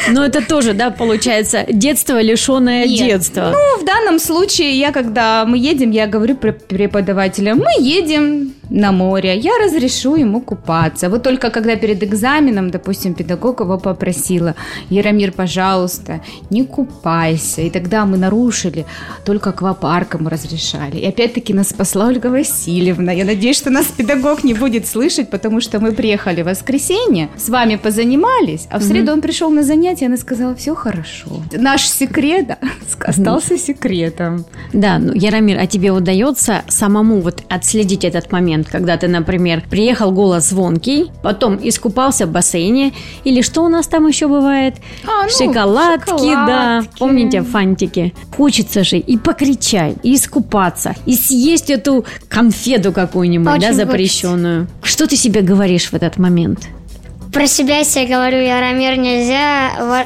Но 0.10 0.26
это 0.26 0.46
тоже, 0.46 0.74
да, 0.74 0.92
получается, 0.92 1.66
детство, 1.72 2.22
лишенное 2.22 2.86
Нет. 2.86 3.00
детства. 3.00 3.52
Ну, 3.54 3.82
в 3.82 3.86
данном 3.86 4.20
случае, 4.20 4.78
я 4.78 4.92
когда 4.92 5.46
мы 5.46 5.58
едем, 5.58 5.92
я 5.92 6.08
говорю 6.08 6.36
пр- 6.36 6.54
преподавателям, 6.68 7.60
мы 7.60 7.72
едем 7.80 8.54
на 8.70 8.92
море, 8.92 9.38
я 9.38 9.52
разрешу 9.64 10.16
ему 10.16 10.42
купаться. 10.42 11.10
Вот 11.10 11.24
только 11.24 11.50
когда 11.50 11.76
перед 11.76 12.04
экзаменом, 12.04 12.70
допустим, 12.72 13.14
педагог 13.14 13.60
его 13.60 13.78
попросила, 13.78 14.56
Яромир, 14.90 15.32
пожалуйста, 15.32 16.22
не 16.50 16.66
купайся. 16.66 17.62
И 17.62 17.70
тогда 17.70 18.06
мы 18.06 18.18
нарушили, 18.18 18.86
только 19.26 19.50
аквапарком 19.50 20.28
разрешали. 20.28 20.98
И 20.98 21.06
опять-таки 21.06 21.54
нас 21.54 21.70
спасла 21.70 22.08
Ольга 22.08 22.28
Васильевна. 22.28 23.12
Я 23.12 23.26
надеюсь, 23.26 23.58
что 23.58 23.70
нас 23.70 23.88
педагог 23.88 24.44
не 24.44 24.54
будет 24.54 24.88
слышать, 24.88 25.30
потому 25.30 25.62
что 25.62 25.80
мы 25.80 25.92
приехали 25.92 26.42
в 26.42 26.46
воскресенье, 26.46 27.30
с 27.38 27.50
вами 27.50 27.76
позанимались, 27.76 28.68
а 28.70 28.80
в 28.80 28.84
среду 28.84 29.12
он 29.12 29.22
пришел 29.22 29.50
на 29.50 29.64
занятие, 29.64 30.06
и 30.06 30.08
она 30.08 30.18
сказала, 30.18 30.56
все 30.56 30.76
хорошо. 30.76 31.42
Наш 31.52 31.88
секрет 31.88 32.58
остался 33.00 33.58
секретом. 33.58 34.46
Да, 34.74 35.00
ну, 35.00 35.14
Яромир, 35.14 35.60
а 35.60 35.68
тебе 35.68 35.92
удается 35.92 36.64
самому 36.68 37.22
вот 37.22 37.44
отследить 37.50 38.06
этот 38.06 38.32
момент, 38.32 38.55
когда 38.64 38.98
ты, 38.98 39.08
например, 39.08 39.64
приехал 39.70 40.12
голос 40.12 40.50
звонкий, 40.50 41.12
потом 41.22 41.60
искупался 41.62 42.26
в 42.26 42.32
бассейне, 42.32 42.94
или 43.24 43.42
что 43.42 43.64
у 43.64 43.70
нас 43.70 43.88
там 43.88 44.08
еще 44.08 44.28
бывает? 44.28 44.76
А, 45.06 45.24
ну, 45.24 45.30
шоколадки, 45.30 46.10
да. 46.10 46.18
шоколадки. 46.18 46.98
Помните 47.00 47.42
фантики? 47.42 48.14
Хочется 48.36 48.84
же 48.84 48.98
и 48.98 49.18
покричать, 49.18 49.96
и 50.04 50.16
искупаться, 50.16 50.96
и 51.06 51.16
съесть 51.16 51.70
эту 51.70 52.06
конфету 52.30 52.92
какую-нибудь, 52.92 53.48
Очень 53.48 53.62
да, 53.62 53.68
хочется. 53.68 53.86
запрещенную. 53.86 54.68
Что 54.82 55.08
ты 55.08 55.16
себе 55.16 55.42
говоришь 55.42 55.92
в 55.92 55.94
этот 55.94 56.18
момент? 56.18 56.68
Про 57.34 57.48
себя 57.48 57.80
я 57.80 57.84
себе 57.84 58.08
говорю, 58.08 58.38
Яромир, 58.38 58.98
нельзя. 58.98 60.06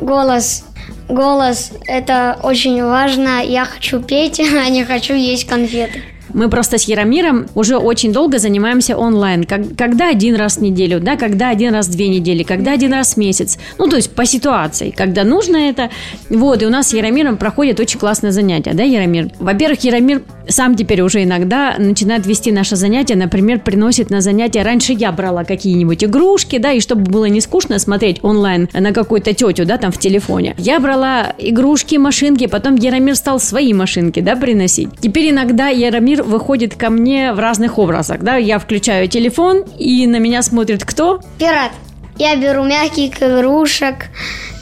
Голос, 0.00 0.64
голос, 1.08 1.70
это 1.86 2.38
очень 2.42 2.82
важно. 2.82 3.42
Я 3.44 3.64
хочу 3.64 4.00
петь, 4.00 4.40
а 4.66 4.68
не 4.68 4.84
хочу 4.84 5.14
есть 5.14 5.46
конфеты. 5.46 6.02
Мы 6.36 6.50
просто 6.50 6.76
с 6.76 6.82
Яромиром 6.84 7.46
уже 7.54 7.78
очень 7.78 8.12
долго 8.12 8.38
занимаемся 8.38 8.94
онлайн. 8.94 9.44
Как- 9.44 9.74
когда 9.74 10.10
один 10.10 10.36
раз 10.36 10.58
в 10.58 10.60
неделю, 10.60 11.00
да, 11.00 11.16
когда 11.16 11.48
один 11.48 11.72
раз 11.72 11.88
в 11.88 11.92
две 11.92 12.08
недели, 12.08 12.42
когда 12.42 12.72
один 12.72 12.92
раз 12.92 13.14
в 13.14 13.16
месяц. 13.16 13.58
Ну, 13.78 13.88
то 13.88 13.96
есть 13.96 14.14
по 14.14 14.26
ситуации, 14.26 14.90
когда 14.90 15.24
нужно 15.24 15.56
это. 15.56 15.88
Вот, 16.28 16.62
и 16.62 16.66
у 16.66 16.70
нас 16.70 16.88
с 16.88 16.92
Яромиром 16.92 17.38
проходит 17.38 17.80
очень 17.80 17.98
классное 17.98 18.32
занятие, 18.32 18.74
да, 18.74 18.82
Яромир? 18.82 19.30
Во-первых, 19.38 19.82
Яромир 19.82 20.22
сам 20.48 20.74
теперь 20.74 21.00
уже 21.02 21.22
иногда 21.22 21.76
начинает 21.78 22.26
вести 22.26 22.52
наше 22.52 22.76
занятие, 22.76 23.16
например, 23.16 23.60
приносит 23.60 24.10
на 24.10 24.20
занятия. 24.20 24.62
Раньше 24.62 24.92
я 24.92 25.12
брала 25.12 25.44
какие-нибудь 25.44 26.04
игрушки, 26.04 26.58
да, 26.58 26.72
и 26.72 26.80
чтобы 26.80 27.10
было 27.10 27.26
не 27.26 27.40
скучно 27.40 27.78
смотреть 27.78 28.22
онлайн 28.22 28.68
на 28.72 28.92
какую-то 28.92 29.32
тетю, 29.32 29.64
да, 29.64 29.78
там 29.78 29.92
в 29.92 29.98
телефоне. 29.98 30.54
Я 30.58 30.80
брала 30.80 31.34
игрушки, 31.38 31.96
машинки, 31.96 32.46
потом 32.46 32.76
Яромир 32.76 33.16
стал 33.16 33.40
свои 33.40 33.72
машинки, 33.72 34.20
да, 34.20 34.36
приносить. 34.36 34.88
Теперь 35.00 35.30
иногда 35.30 35.68
Яромир 35.68 36.22
выходит 36.22 36.74
ко 36.74 36.90
мне 36.90 37.32
в 37.32 37.38
разных 37.38 37.78
образах, 37.78 38.20
да, 38.20 38.36
я 38.36 38.58
включаю 38.58 39.08
телефон, 39.08 39.64
и 39.78 40.06
на 40.06 40.18
меня 40.18 40.42
смотрит 40.42 40.84
кто? 40.84 41.20
Пират. 41.38 41.72
Я 42.18 42.34
беру 42.36 42.64
мягких 42.64 43.22
игрушек, 43.22 44.06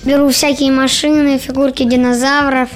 беру 0.05 0.29
всякие 0.31 0.73
машины, 0.73 1.39
фигурки 1.39 1.85
динозавров, 1.85 2.69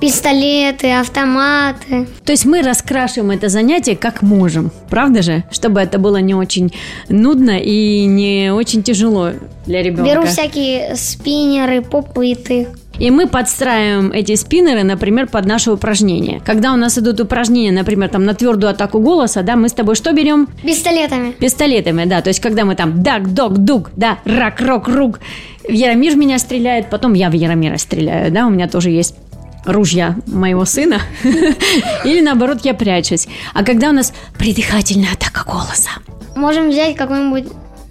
пистолеты, 0.00 0.92
автоматы. 0.92 2.06
То 2.24 2.32
есть 2.32 2.44
мы 2.44 2.62
раскрашиваем 2.62 3.30
это 3.30 3.48
занятие 3.48 3.96
как 3.96 4.22
можем, 4.22 4.70
правда 4.90 5.22
же? 5.22 5.44
Чтобы 5.50 5.80
это 5.80 5.98
было 5.98 6.18
не 6.18 6.34
очень 6.34 6.72
нудно 7.08 7.58
и 7.58 8.06
не 8.06 8.52
очень 8.52 8.82
тяжело 8.82 9.30
для 9.66 9.82
ребенка. 9.82 10.10
Беру 10.10 10.26
всякие 10.26 10.96
спиннеры, 10.96 11.82
попыты. 11.82 12.68
И 12.98 13.10
мы 13.10 13.26
подстраиваем 13.26 14.10
эти 14.10 14.34
спиннеры, 14.36 14.82
например, 14.82 15.26
под 15.28 15.44
наши 15.44 15.70
упражнения. 15.70 16.40
Когда 16.44 16.72
у 16.72 16.76
нас 16.76 16.96
идут 16.96 17.20
упражнения, 17.20 17.72
например, 17.72 18.08
там 18.08 18.24
на 18.24 18.34
твердую 18.34 18.70
атаку 18.70 19.00
голоса, 19.00 19.42
да, 19.42 19.54
мы 19.54 19.68
с 19.68 19.72
тобой 19.72 19.96
что 19.96 20.12
берем? 20.12 20.48
Пистолетами. 20.62 21.32
Пистолетами, 21.32 22.04
да. 22.06 22.22
То 22.22 22.28
есть, 22.28 22.40
когда 22.40 22.64
мы 22.64 22.74
там 22.74 23.02
дак, 23.02 23.34
док, 23.34 23.58
дук, 23.58 23.90
да, 23.96 24.18
рак, 24.24 24.60
рок, 24.60 24.88
рук. 24.88 25.20
Яромир 25.68 26.16
меня 26.16 26.38
стреляет, 26.38 26.88
потом 26.88 27.12
я 27.12 27.28
в 27.28 27.34
Яромира 27.34 27.76
стреляю, 27.76 28.30
да, 28.30 28.46
у 28.46 28.50
меня 28.50 28.68
тоже 28.68 28.90
есть 28.90 29.16
ружья 29.66 30.16
моего 30.26 30.64
сына. 30.64 31.00
Или 32.04 32.20
наоборот, 32.20 32.60
я 32.64 32.74
прячусь. 32.74 33.26
А 33.54 33.64
когда 33.64 33.90
у 33.90 33.92
нас 33.92 34.12
придыхательная 34.38 35.12
атака 35.12 35.44
голоса, 35.44 35.90
Можем 36.34 36.68
взять 36.68 36.96
какой-нибудь, 36.96 37.46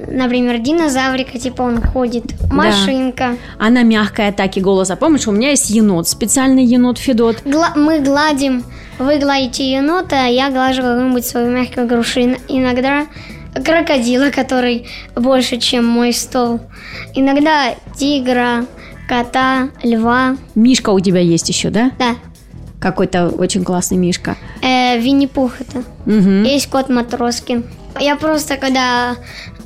например, 0.08 0.60
динозаврика, 0.60 1.40
типа 1.40 1.64
он 1.64 1.82
ходит, 1.82 2.26
машинка. 2.52 3.38
она 3.58 3.82
мягкой 3.82 4.28
атаки 4.28 4.60
голоса. 4.60 4.96
Помнишь, 4.96 5.28
у 5.28 5.32
меня 5.32 5.50
есть 5.50 5.70
енот, 5.72 6.08
специальный 6.08 6.64
енот 6.64 7.00
Федот. 7.00 7.42
Гла- 7.44 7.74
мы 7.76 8.02
гладим, 8.02 8.64
вы 9.00 9.18
гладите 9.18 9.72
енота, 9.72 10.26
а 10.26 10.28
я 10.28 10.52
глажу 10.52 10.84
какую-нибудь 10.84 11.26
свою 11.26 11.50
мягкую 11.50 11.88
грушу. 11.88 12.20
Ин- 12.22 12.38
Иногда 12.48 13.08
крокодила, 13.64 14.30
который 14.30 14.88
больше, 15.16 15.58
чем 15.58 15.86
мой 15.86 16.14
стол. 16.14 16.60
Иногда 17.16 17.74
тигра, 17.98 18.66
кота, 19.08 19.70
льва. 19.84 20.38
Мишка 20.56 20.90
у 20.92 21.00
тебя 21.00 21.20
есть 21.20 21.50
еще, 21.50 21.70
да? 21.70 21.92
Да, 22.00 22.16
Какой-то 22.80 23.30
очень 23.30 23.64
классный 23.64 23.98
Мишка. 23.98 24.36
э, 24.62 25.00
Винни-Пух 25.00 25.54
это. 25.62 25.84
Мгм. 26.06 26.44
Есть 26.44 26.70
кот 26.70 26.90
Матроскин. 26.90 27.64
Я 28.00 28.16
просто, 28.18 28.58
когда, 28.58 29.16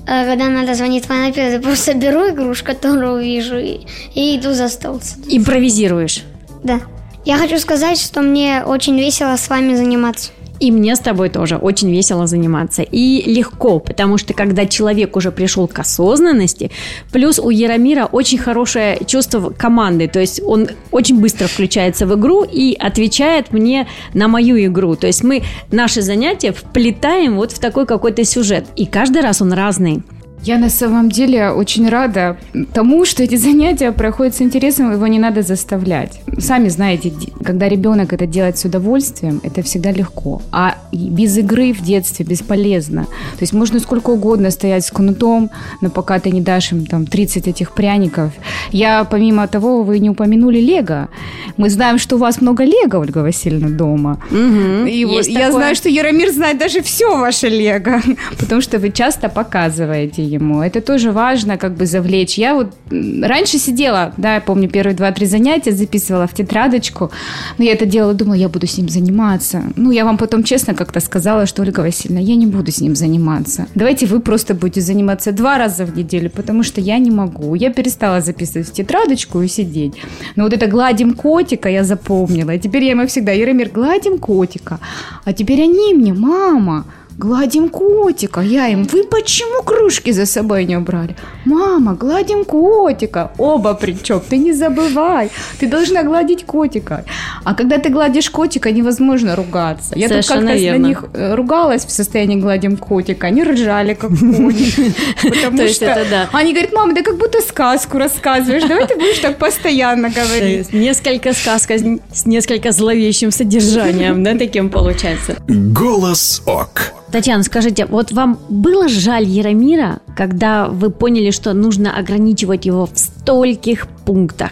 э, 0.08 0.26
когда 0.30 0.48
надо 0.50 0.76
звонить 0.76 1.06
фонопеду, 1.06 1.52
я 1.52 1.60
просто 1.60 1.94
беру 1.96 2.30
игрушку, 2.30 2.68
которую 2.68 3.22
вижу, 3.24 3.58
и, 3.58 3.82
и 4.14 4.38
иду 4.38 4.54
за 4.54 4.70
стол. 4.70 5.02
Импровизируешь. 5.28 6.24
Да. 6.64 6.80
Я 7.26 7.38
хочу 7.38 7.58
сказать, 7.60 8.00
что 8.00 8.22
мне 8.22 8.64
очень 8.66 8.98
весело 9.00 9.36
с 9.36 9.50
вами 9.50 9.76
заниматься. 9.76 10.32
И 10.60 10.72
мне 10.72 10.96
с 10.96 11.00
тобой 11.00 11.30
тоже 11.30 11.58
очень 11.58 11.92
весело 11.92 12.28
заниматься. 12.28 12.82
И 12.82 13.24
легко, 13.32 13.80
потому 13.80 14.18
что 14.18 14.34
когда 14.34 14.66
человек 14.66 15.16
уже 15.16 15.32
пришел 15.32 15.68
к 15.68 15.80
осознанности, 15.80 16.72
плюс 17.12 17.40
у 17.40 17.50
Яромира 17.50 18.06
очень 18.06 18.38
хорошее 18.38 19.00
чувство 19.06 19.50
команды, 19.50 20.08
то 20.08 20.20
есть 20.20 20.42
он 20.46 20.68
очень 20.92 21.20
быстро 21.20 21.48
включается 21.48 22.06
в 22.06 22.20
игру 22.20 22.44
и 22.44 22.76
отвечает 22.78 23.52
мне 23.52 23.88
на 24.14 24.28
мою 24.28 24.58
игру. 24.66 24.96
То 24.96 25.08
есть 25.08 25.24
мы 25.24 25.44
наши 25.72 26.02
занятия 26.02 26.52
вплетаем 26.52 27.38
вот 27.38 27.52
в 27.52 27.60
такой 27.60 27.86
какой-то 27.86 28.24
сюжет. 28.26 28.66
И 28.76 28.86
каждый 28.86 29.22
раз 29.22 29.42
он 29.42 29.54
разный. 29.54 30.04
Я 30.44 30.58
на 30.58 30.70
самом 30.70 31.10
деле 31.10 31.50
очень 31.52 31.90
рада 31.90 32.38
тому, 32.74 33.06
что 33.06 33.24
эти 33.24 33.36
занятия 33.36 33.92
проходят 33.92 34.36
с 34.36 34.42
интересом, 34.42 34.92
его 34.92 35.06
не 35.08 35.20
надо 35.20 35.42
заставлять. 35.42 36.22
Сами 36.40 36.70
знаете, 36.70 37.12
когда 37.44 37.68
ребенок 37.68 38.14
это 38.14 38.26
делает 38.26 38.58
с 38.58 38.64
удовольствием, 38.66 39.42
это 39.44 39.62
всегда 39.62 39.92
легко. 39.92 40.42
А 40.52 40.76
без 40.94 41.38
игры 41.38 41.74
в 41.74 41.82
детстве 41.82 42.26
бесполезно. 42.26 43.04
То 43.04 43.42
есть 43.42 43.54
можно 43.54 43.80
сколько 43.80 44.12
угодно 44.12 44.50
стоять 44.50 44.86
с 44.86 44.92
кнутом, 44.92 45.50
но 45.82 45.90
пока 45.90 46.20
ты 46.20 46.32
не 46.32 46.42
дашь 46.42 46.72
им 46.72 46.86
там 46.86 47.06
30 47.06 47.48
этих 47.48 47.74
пряников. 47.74 48.32
Я, 48.72 49.04
помимо 49.04 49.48
того, 49.48 49.84
вы 49.84 50.00
не 50.00 50.10
упомянули 50.10 50.60
Лего. 50.60 51.10
Мы 51.58 51.70
знаем, 51.70 51.98
что 51.98 52.16
у 52.16 52.20
вас 52.20 52.40
много 52.42 52.64
Лего, 52.64 52.98
Ольга 53.00 53.20
Васильевна, 53.20 53.70
дома. 53.70 54.20
Угу, 54.32 54.88
И 54.88 55.06
вот 55.06 55.28
я 55.28 55.40
такое. 55.48 55.52
знаю, 55.52 55.76
что 55.76 55.90
Яромир 55.90 56.32
знает 56.32 56.58
даже 56.58 56.82
все 56.82 57.18
ваше 57.18 57.50
Лего, 57.50 58.02
потому 58.40 58.62
что 58.62 58.80
вы 58.80 58.92
часто 58.92 59.28
показываете 59.28 60.29
ему. 60.30 60.62
Это 60.62 60.82
тоже 60.82 61.12
важно, 61.12 61.58
как 61.58 61.74
бы 61.74 61.86
завлечь. 61.86 62.38
Я 62.38 62.54
вот 62.56 62.74
раньше 62.92 63.58
сидела, 63.58 64.14
да, 64.18 64.36
я 64.36 64.42
помню, 64.42 64.70
первые 64.70 64.96
два-три 64.96 65.26
занятия 65.26 65.72
записывала 65.72 66.28
в 66.28 66.34
тетрадочку, 66.34 67.12
но 67.58 67.64
я 67.64 67.74
это 67.74 67.86
делала, 67.86 68.14
думала, 68.14 68.36
я 68.36 68.50
буду 68.50 68.68
с 68.68 68.78
ним 68.78 68.90
заниматься. 68.90 69.64
Ну, 69.76 69.92
я 69.92 70.06
вам 70.06 70.18
потом 70.18 70.44
честно 70.44 70.74
как-то 70.74 71.00
сказала, 71.00 71.46
что, 71.46 71.62
Ольга 71.62 71.82
Васильевна, 71.82 72.22
я 72.22 72.36
не 72.36 72.46
буду 72.46 72.72
с 72.72 72.82
ним 72.82 72.96
заниматься. 72.96 73.68
Давайте 73.76 74.06
вы 74.06 74.20
просто 74.20 74.54
будете 74.54 74.82
заниматься 74.82 75.32
два 75.32 75.58
раза 75.58 75.86
в 75.86 75.98
неделю, 75.98 76.30
потому 76.30 76.64
что 76.64 76.82
я 76.82 76.98
не 76.98 77.12
могу. 77.12 77.56
Я 77.56 77.72
перестала 77.72 78.22
записывать 78.22 78.70
в 78.70 78.74
тетрадочку 78.74 79.42
и 79.42 79.48
сидеть. 79.48 79.94
Но 80.36 80.44
вот 80.44 80.54
это 80.54 80.68
гладим 80.68 81.14
котика 81.14 81.70
я 81.70 81.84
запомнила. 81.84 82.52
И 82.52 82.60
теперь 82.60 82.84
я 82.84 82.92
ему 82.92 83.08
всегда, 83.08 83.32
Яромир, 83.32 83.70
гладим 83.70 84.18
котика. 84.18 84.80
А 85.26 85.34
теперь 85.34 85.62
они 85.62 85.94
мне, 85.94 86.14
мама, 86.14 86.86
Гладим 87.20 87.68
котика. 87.68 88.40
Я 88.40 88.68
им, 88.70 88.84
вы 88.84 89.04
почему 89.04 89.62
кружки 89.64 90.14
за 90.14 90.26
собой 90.26 90.64
не 90.64 90.78
убрали? 90.78 91.18
Мама, 91.44 91.94
гладим 91.94 92.46
котика. 92.46 93.32
Оба 93.38 93.74
причем, 93.74 94.22
ты 94.22 94.38
не 94.38 94.54
забывай. 94.54 95.30
Ты 95.60 95.68
должна 95.68 96.04
гладить 96.04 96.46
котика. 96.46 97.04
А 97.44 97.54
когда 97.56 97.78
ты 97.78 97.90
гладишь 97.90 98.30
котика, 98.30 98.72
невозможно 98.72 99.36
ругаться. 99.36 99.96
Я 99.98 100.08
тут 100.08 100.24
Совершенно 100.24 100.54
как-то 100.54 100.72
на 100.72 100.88
них 100.88 101.04
э, 101.14 101.36
ругалась 101.36 101.86
в 101.86 101.92
состоянии 101.92 102.38
гладим 102.38 102.78
котика. 102.78 103.28
Они 103.28 103.44
ржали, 103.44 103.96
как 103.96 104.12
кони. 104.12 104.94
Потому 105.22 105.58
То 105.58 105.64
есть 105.64 105.76
что 105.76 105.86
это 105.88 106.10
да. 106.10 106.30
они 106.32 106.54
говорят, 106.54 106.72
мама, 106.72 106.94
да 106.94 107.02
как 107.02 107.18
будто 107.18 107.42
сказку 107.42 107.98
рассказываешь. 107.98 108.64
Давай 108.64 108.88
ты 108.88 108.96
будешь 108.96 109.20
так 109.20 109.38
постоянно 109.38 110.10
говорить. 110.22 110.72
Несколько 110.72 111.34
сказка 111.34 111.78
с 111.78 112.26
несколько 112.26 112.72
зловещим 112.72 113.32
содержанием, 113.32 114.24
да, 114.24 114.36
таким 114.36 114.70
получается. 114.70 115.36
Голос 115.50 116.42
ОК. 116.46 116.94
Татьяна, 117.12 117.44
скажите, 117.44 117.86
вот 117.88 118.12
вам 118.12 118.40
было 118.50 118.88
жаль 118.88 119.26
Яромира, 119.26 120.00
когда 120.16 120.68
вы 120.68 120.92
поняли, 120.92 121.32
что 121.32 121.54
нужно 121.54 121.98
ограничивать 121.98 122.66
его 122.66 122.86
в 122.86 122.98
стольких 122.98 123.88
пунктах? 124.06 124.52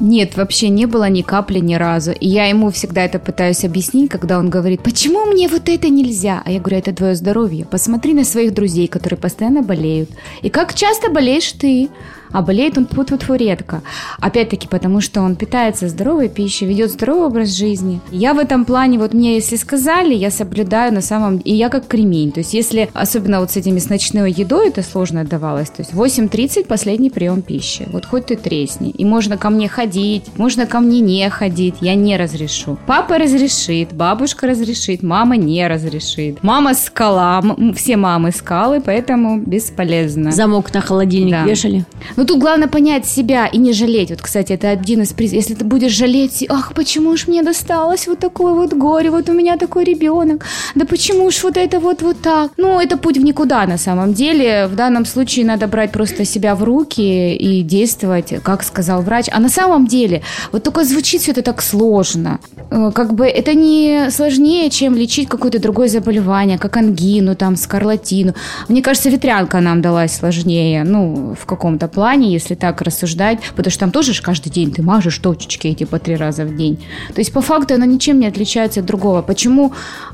Нет, 0.00 0.36
вообще 0.36 0.68
не 0.68 0.86
было 0.86 1.08
ни 1.08 1.22
капли 1.22 1.60
ни 1.60 1.74
разу. 1.74 2.10
И 2.10 2.26
я 2.26 2.46
ему 2.46 2.70
всегда 2.70 3.04
это 3.04 3.18
пытаюсь 3.18 3.64
объяснить, 3.64 4.10
когда 4.10 4.38
он 4.38 4.50
говорит, 4.50 4.82
почему 4.82 5.26
мне 5.26 5.46
вот 5.46 5.68
это 5.68 5.90
нельзя? 5.90 6.42
А 6.44 6.50
я 6.50 6.58
говорю, 6.58 6.78
это 6.78 6.92
твое 6.92 7.14
здоровье. 7.14 7.66
Посмотри 7.66 8.14
на 8.14 8.24
своих 8.24 8.54
друзей, 8.54 8.88
которые 8.88 9.18
постоянно 9.18 9.62
болеют. 9.62 10.10
И 10.40 10.48
как 10.48 10.74
часто 10.74 11.10
болеешь 11.10 11.52
ты? 11.52 11.88
А 12.32 12.42
болеет 12.42 12.78
он 12.78 12.86
тьфу 12.86 13.04
тьфу 13.04 13.34
редко. 13.34 13.82
Опять-таки, 14.20 14.68
потому 14.68 15.00
что 15.00 15.20
он 15.20 15.36
питается 15.36 15.88
здоровой 15.88 16.28
пищей, 16.28 16.66
ведет 16.66 16.90
здоровый 16.90 17.26
образ 17.26 17.48
жизни. 17.50 18.00
Я 18.10 18.34
в 18.34 18.38
этом 18.38 18.64
плане, 18.64 18.98
вот 18.98 19.14
мне 19.14 19.34
если 19.34 19.56
сказали, 19.56 20.14
я 20.14 20.30
соблюдаю 20.30 20.92
на 20.92 21.00
самом 21.00 21.38
И 21.38 21.54
я 21.54 21.68
как 21.68 21.86
кремень. 21.86 22.32
То 22.32 22.40
есть 22.40 22.54
если, 22.54 22.88
особенно 22.94 23.40
вот 23.40 23.50
с 23.50 23.56
этими 23.56 23.78
с 23.78 23.88
ночной 23.88 24.32
едой, 24.32 24.68
это 24.68 24.82
сложно 24.82 25.24
давалось. 25.24 25.70
То 25.70 25.82
есть 25.82 25.92
8.30 25.92 26.66
последний 26.66 27.10
прием 27.10 27.42
пищи. 27.42 27.86
Вот 27.92 28.06
хоть 28.06 28.26
ты 28.26 28.36
тресни. 28.36 28.90
И 28.90 29.04
можно 29.04 29.36
ко 29.36 29.50
мне 29.50 29.68
ходить, 29.68 30.24
можно 30.36 30.66
ко 30.66 30.80
мне 30.80 31.00
не 31.00 31.28
ходить. 31.30 31.76
Я 31.80 31.94
не 31.94 32.16
разрешу. 32.16 32.78
Папа 32.86 33.18
разрешит, 33.18 33.92
бабушка 33.92 34.46
разрешит, 34.46 35.02
мама 35.02 35.36
не 35.36 35.66
разрешит. 35.66 36.42
Мама 36.42 36.74
скала, 36.74 37.42
все 37.74 37.96
мамы 37.96 38.32
скалы, 38.32 38.80
поэтому 38.84 39.38
бесполезно. 39.38 40.30
Замок 40.32 40.72
на 40.74 40.80
холодильник 40.80 41.32
Да. 41.32 41.44
вешали? 41.44 41.84
Но 42.22 42.26
тут 42.28 42.38
главное 42.38 42.68
понять 42.68 43.04
себя 43.04 43.48
и 43.48 43.58
не 43.58 43.72
жалеть. 43.72 44.10
Вот, 44.10 44.22
кстати, 44.22 44.52
это 44.52 44.70
один 44.70 45.02
из 45.02 45.12
приз. 45.12 45.32
Если 45.32 45.54
ты 45.54 45.64
будешь 45.64 45.90
жалеть, 45.90 46.46
ах, 46.48 46.72
почему 46.72 47.16
ж 47.16 47.26
мне 47.26 47.42
досталось 47.42 48.06
вот 48.06 48.20
такое 48.20 48.54
вот 48.54 48.74
горе, 48.74 49.10
вот 49.10 49.28
у 49.28 49.32
меня 49.32 49.56
такой 49.56 49.82
ребенок, 49.82 50.44
да 50.76 50.84
почему 50.84 51.28
ж 51.32 51.42
вот 51.42 51.56
это 51.56 51.80
вот 51.80 52.02
вот 52.02 52.22
так. 52.22 52.52
Ну, 52.58 52.78
это 52.78 52.96
путь 52.96 53.18
в 53.18 53.24
никуда 53.24 53.66
на 53.66 53.76
самом 53.76 54.14
деле. 54.14 54.68
В 54.68 54.76
данном 54.76 55.04
случае 55.04 55.44
надо 55.44 55.66
брать 55.66 55.90
просто 55.90 56.24
себя 56.24 56.54
в 56.54 56.62
руки 56.62 57.34
и 57.34 57.62
действовать, 57.62 58.34
как 58.44 58.62
сказал 58.62 59.02
врач. 59.02 59.26
А 59.32 59.40
на 59.40 59.48
самом 59.48 59.88
деле, 59.88 60.22
вот 60.52 60.62
только 60.62 60.84
звучит 60.84 61.22
все 61.22 61.32
это 61.32 61.42
так 61.42 61.60
сложно. 61.60 62.38
Э, 62.70 62.92
Как 62.94 63.14
бы 63.14 63.26
это 63.26 63.54
не 63.54 64.10
сложнее, 64.10 64.70
чем 64.70 64.94
лечить 64.94 65.28
какое-то 65.28 65.58
другое 65.58 65.88
заболевание, 65.88 66.56
как 66.58 66.76
ангину, 66.76 67.34
там, 67.34 67.56
скарлатину. 67.56 68.34
Мне 68.68 68.80
кажется, 68.80 69.10
ветрянка 69.10 69.60
нам 69.60 69.82
далась 69.82 70.12
сложнее, 70.12 70.84
ну, 70.84 71.34
в 71.34 71.46
каком-то 71.46 71.88
плане, 71.88 72.11
если 72.20 72.54
так 72.54 72.82
рассуждать, 72.82 73.38
потому 73.56 73.70
что 73.70 73.80
там 73.80 73.90
тоже 73.90 74.20
каждый 74.22 74.50
день 74.50 74.72
ты 74.72 74.82
мажешь 74.82 75.18
точечки 75.18 75.68
эти 75.68 75.84
по 75.84 75.98
три 75.98 76.16
раза 76.16 76.44
в 76.44 76.56
день. 76.56 76.84
То 77.14 77.20
есть, 77.20 77.32
по 77.32 77.40
факту, 77.40 77.74
оно 77.74 77.84
ничем 77.84 78.20
не 78.20 78.26
отличается 78.26 78.80
от 78.80 78.86
другого. 78.86 79.22
Почему 79.22 79.72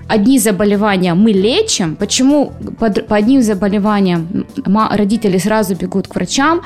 одни 0.09 0.39
заболевания 0.39 1.15
мы 1.15 1.33
лечим, 1.33 1.97
почему 1.97 2.53
по, 2.79 3.17
одним 3.17 3.43
заболеваниям 3.43 4.47
родители 4.91 5.39
сразу 5.39 5.75
бегут 5.75 6.09
к 6.09 6.15
врачам, 6.15 6.63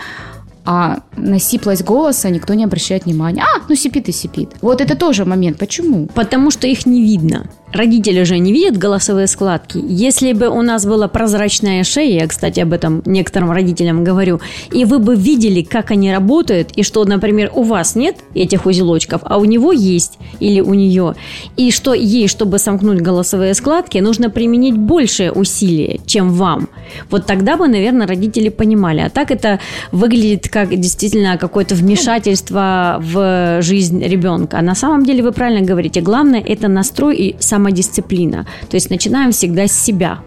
а 0.64 1.00
на 1.16 1.38
сиплость 1.40 1.84
голоса 1.84 2.30
никто 2.30 2.54
не 2.54 2.64
обращает 2.64 3.04
внимания. 3.04 3.42
А, 3.42 3.62
ну 3.68 3.74
сипит 3.74 4.08
и 4.08 4.12
сипит. 4.12 4.50
Вот 4.60 4.80
это 4.80 4.96
тоже 4.96 5.24
момент. 5.24 5.58
Почему? 5.58 6.06
Потому 6.14 6.50
что 6.50 6.66
их 6.66 6.86
не 6.86 7.02
видно. 7.02 7.48
Родители 7.72 8.22
же 8.24 8.38
не 8.38 8.52
видят 8.52 8.76
голосовые 8.76 9.26
складки. 9.26 9.82
Если 9.82 10.34
бы 10.34 10.48
у 10.48 10.60
нас 10.60 10.84
была 10.84 11.08
прозрачная 11.08 11.84
шея, 11.84 12.20
я, 12.20 12.28
кстати, 12.28 12.60
об 12.60 12.74
этом 12.74 13.02
некоторым 13.06 13.50
родителям 13.50 14.04
говорю, 14.04 14.40
и 14.70 14.84
вы 14.84 14.98
бы 14.98 15.16
видели, 15.16 15.62
как 15.62 15.90
они 15.90 16.12
работают, 16.12 16.70
и 16.76 16.82
что, 16.82 17.04
например, 17.04 17.50
у 17.54 17.62
вас 17.62 17.94
нет 17.94 18.16
этих 18.34 18.66
узелочков, 18.66 19.22
а 19.24 19.38
у 19.38 19.46
него 19.46 19.72
есть 19.72 20.18
или 20.38 20.60
у 20.60 20.74
нее, 20.74 21.14
и 21.56 21.70
что 21.70 21.94
ей, 21.94 22.28
чтобы 22.28 22.58
сомкнуть 22.58 23.00
голосовые 23.00 23.54
складки, 23.54 23.98
нужно 23.98 24.28
применить 24.28 24.76
большее 24.76 25.32
усилие, 25.32 26.00
чем 26.04 26.30
вам. 26.30 26.68
Вот 27.10 27.24
тогда 27.24 27.56
бы, 27.56 27.68
наверное, 27.68 28.06
родители 28.06 28.50
понимали. 28.50 29.00
А 29.00 29.08
так 29.08 29.30
это 29.30 29.60
выглядит 29.92 30.51
как 30.52 30.68
действительно 30.78 31.38
какое-то 31.38 31.74
вмешательство 31.74 32.98
в 33.00 33.62
жизнь 33.62 34.04
ребенка. 34.04 34.58
А 34.58 34.62
на 34.62 34.74
самом 34.74 35.04
деле 35.04 35.22
вы 35.22 35.32
правильно 35.32 35.66
говорите. 35.66 36.02
Главное– 36.02 36.44
это 36.46 36.68
настрой 36.68 37.16
и 37.16 37.36
самодисциплина. 37.40 38.46
То 38.68 38.76
есть 38.76 38.90
начинаем 38.90 39.32
всегда 39.32 39.66
с 39.66 39.72
себя. 39.72 40.18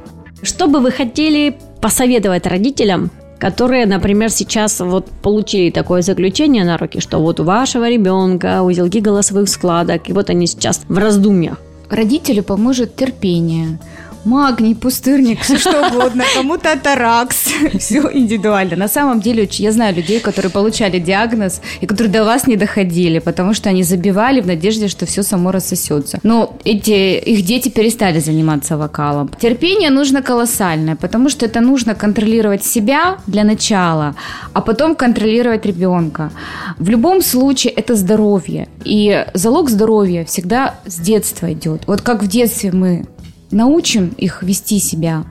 Что 0.41 0.67
бы 0.67 0.79
вы 0.79 0.91
хотели 0.91 1.55
посоветовать 1.79 2.47
родителям, 2.47 3.11
которые, 3.37 3.85
например, 3.85 4.31
сейчас 4.31 4.79
вот 4.79 5.05
получили 5.21 5.69
такое 5.69 6.01
заключение 6.01 6.65
на 6.65 6.77
руки, 6.77 6.99
что 6.99 7.19
вот 7.19 7.39
у 7.39 7.43
вашего 7.43 7.87
ребенка 7.87 8.63
узелки 8.63 9.01
голосовых 9.01 9.47
складок, 9.47 10.09
и 10.09 10.13
вот 10.13 10.31
они 10.31 10.47
сейчас 10.47 10.81
в 10.87 10.97
раздумьях. 10.97 11.59
Родителю 11.89 12.41
поможет 12.41 12.95
терпение. 12.95 13.77
Магний, 14.25 14.75
пустырник, 14.75 15.41
все 15.41 15.57
что 15.57 15.87
угодно, 15.87 16.23
кому-то 16.35 16.71
атаракс, 16.71 17.47
все 17.79 18.09
индивидуально. 18.11 18.75
На 18.75 18.87
самом 18.87 19.21
деле, 19.21 19.47
я 19.51 19.71
знаю 19.71 19.95
людей, 19.95 20.19
которые 20.19 20.51
получали 20.51 20.99
диагноз 20.99 21.61
и 21.81 21.85
которые 21.85 22.11
до 22.11 22.25
вас 22.25 22.47
не 22.47 22.55
доходили, 22.55 23.19
потому 23.19 23.53
что 23.53 23.69
они 23.69 23.83
забивали 23.83 24.41
в 24.41 24.47
надежде, 24.47 24.87
что 24.87 25.05
все 25.05 25.23
само 25.23 25.51
рассосется. 25.51 26.19
Но 26.23 26.57
эти, 26.65 27.19
их 27.19 27.45
дети 27.45 27.69
перестали 27.69 28.19
заниматься 28.19 28.77
вокалом. 28.77 29.29
Терпение 29.39 29.91
нужно 29.91 30.23
колоссальное, 30.23 30.95
потому 30.95 31.29
что 31.29 31.45
это 31.45 31.61
нужно 31.61 31.93
контролировать 31.93 32.65
себя 32.65 33.17
для 33.27 33.43
начала, 33.43 34.15
а 34.53 34.61
потом 34.61 34.95
контролировать 34.95 35.65
ребенка. 35.67 36.31
В 36.79 36.89
любом 36.89 37.21
случае 37.21 37.73
это 37.73 37.95
здоровье. 37.95 38.67
И 38.83 39.25
залог 39.35 39.69
здоровья 39.69 40.25
всегда 40.25 40.75
с 40.87 40.99
детства 40.99 41.53
идет. 41.53 41.83
Вот 41.85 42.01
как 42.01 42.23
в 42.23 42.27
детстве 42.27 42.71
мы 42.71 43.05
научим 43.51 44.13
их 44.17 44.43
вести 44.43 44.79
себя. 44.79 45.25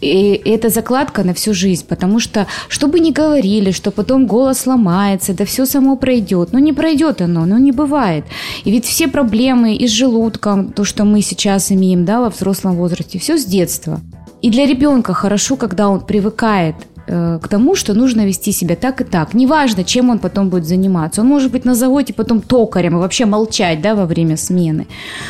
И 0.00 0.40
это 0.44 0.68
закладка 0.68 1.24
на 1.24 1.34
всю 1.34 1.54
жизнь, 1.54 1.84
потому 1.88 2.20
что, 2.20 2.46
что 2.68 2.86
бы 2.88 3.00
ни 3.00 3.10
говорили, 3.10 3.70
что 3.70 3.90
потом 3.90 4.26
голос 4.26 4.66
ломается, 4.66 5.34
да 5.34 5.44
все 5.44 5.66
само 5.66 5.96
пройдет. 5.96 6.50
Ну, 6.52 6.58
не 6.58 6.72
пройдет 6.72 7.20
оно, 7.20 7.46
ну, 7.46 7.58
не 7.58 7.72
бывает. 7.72 8.24
И 8.64 8.70
ведь 8.70 8.84
все 8.84 9.08
проблемы 9.08 9.74
и 9.74 9.86
с 9.86 9.90
желудком, 9.90 10.72
то, 10.72 10.84
что 10.84 11.04
мы 11.04 11.22
сейчас 11.22 11.72
имеем, 11.72 12.04
да, 12.04 12.20
во 12.20 12.30
взрослом 12.30 12.76
возрасте, 12.76 13.18
все 13.18 13.38
с 13.38 13.44
детства. 13.44 14.00
И 14.42 14.50
для 14.50 14.66
ребенка 14.66 15.14
хорошо, 15.14 15.56
когда 15.56 15.88
он 15.88 16.00
привыкает 16.00 16.76
э, 17.06 17.38
к 17.42 17.48
тому, 17.48 17.74
что 17.74 17.94
нужно 17.94 18.26
вести 18.26 18.52
себя 18.52 18.76
так 18.76 19.00
и 19.00 19.04
так. 19.04 19.34
Неважно, 19.34 19.84
чем 19.84 20.10
он 20.10 20.18
потом 20.18 20.48
будет 20.48 20.66
заниматься. 20.66 21.20
Он 21.20 21.28
может 21.28 21.52
быть 21.52 21.64
на 21.64 21.74
заводе 21.74 22.14
потом 22.14 22.40
токарем 22.40 22.96
и 22.96 23.00
вообще 23.00 23.26
молчать 23.26 23.80
да, 23.80 23.94
во 23.94 24.06
время 24.06 24.36
смены. 24.36 24.86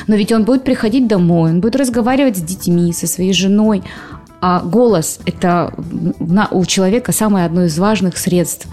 Но 0.07 0.17
ведь 0.17 0.33
он 0.33 0.45
будет 0.45 0.65
приходить 0.65 1.07
домой, 1.07 1.51
он 1.51 1.61
будет 1.61 1.77
разговаривать 1.77 2.37
с 2.37 2.43
детьми, 2.43 2.93
со 2.93 3.07
своей 3.07 3.33
женой. 3.33 3.83
А 4.41 4.61
голос– 4.61 5.19
это 5.27 5.73
у 6.51 6.65
человека 6.67 7.13
самое 7.13 7.47
одно 7.47 7.65
из 7.65 7.79
важных 7.79 8.19
средств 8.19 8.69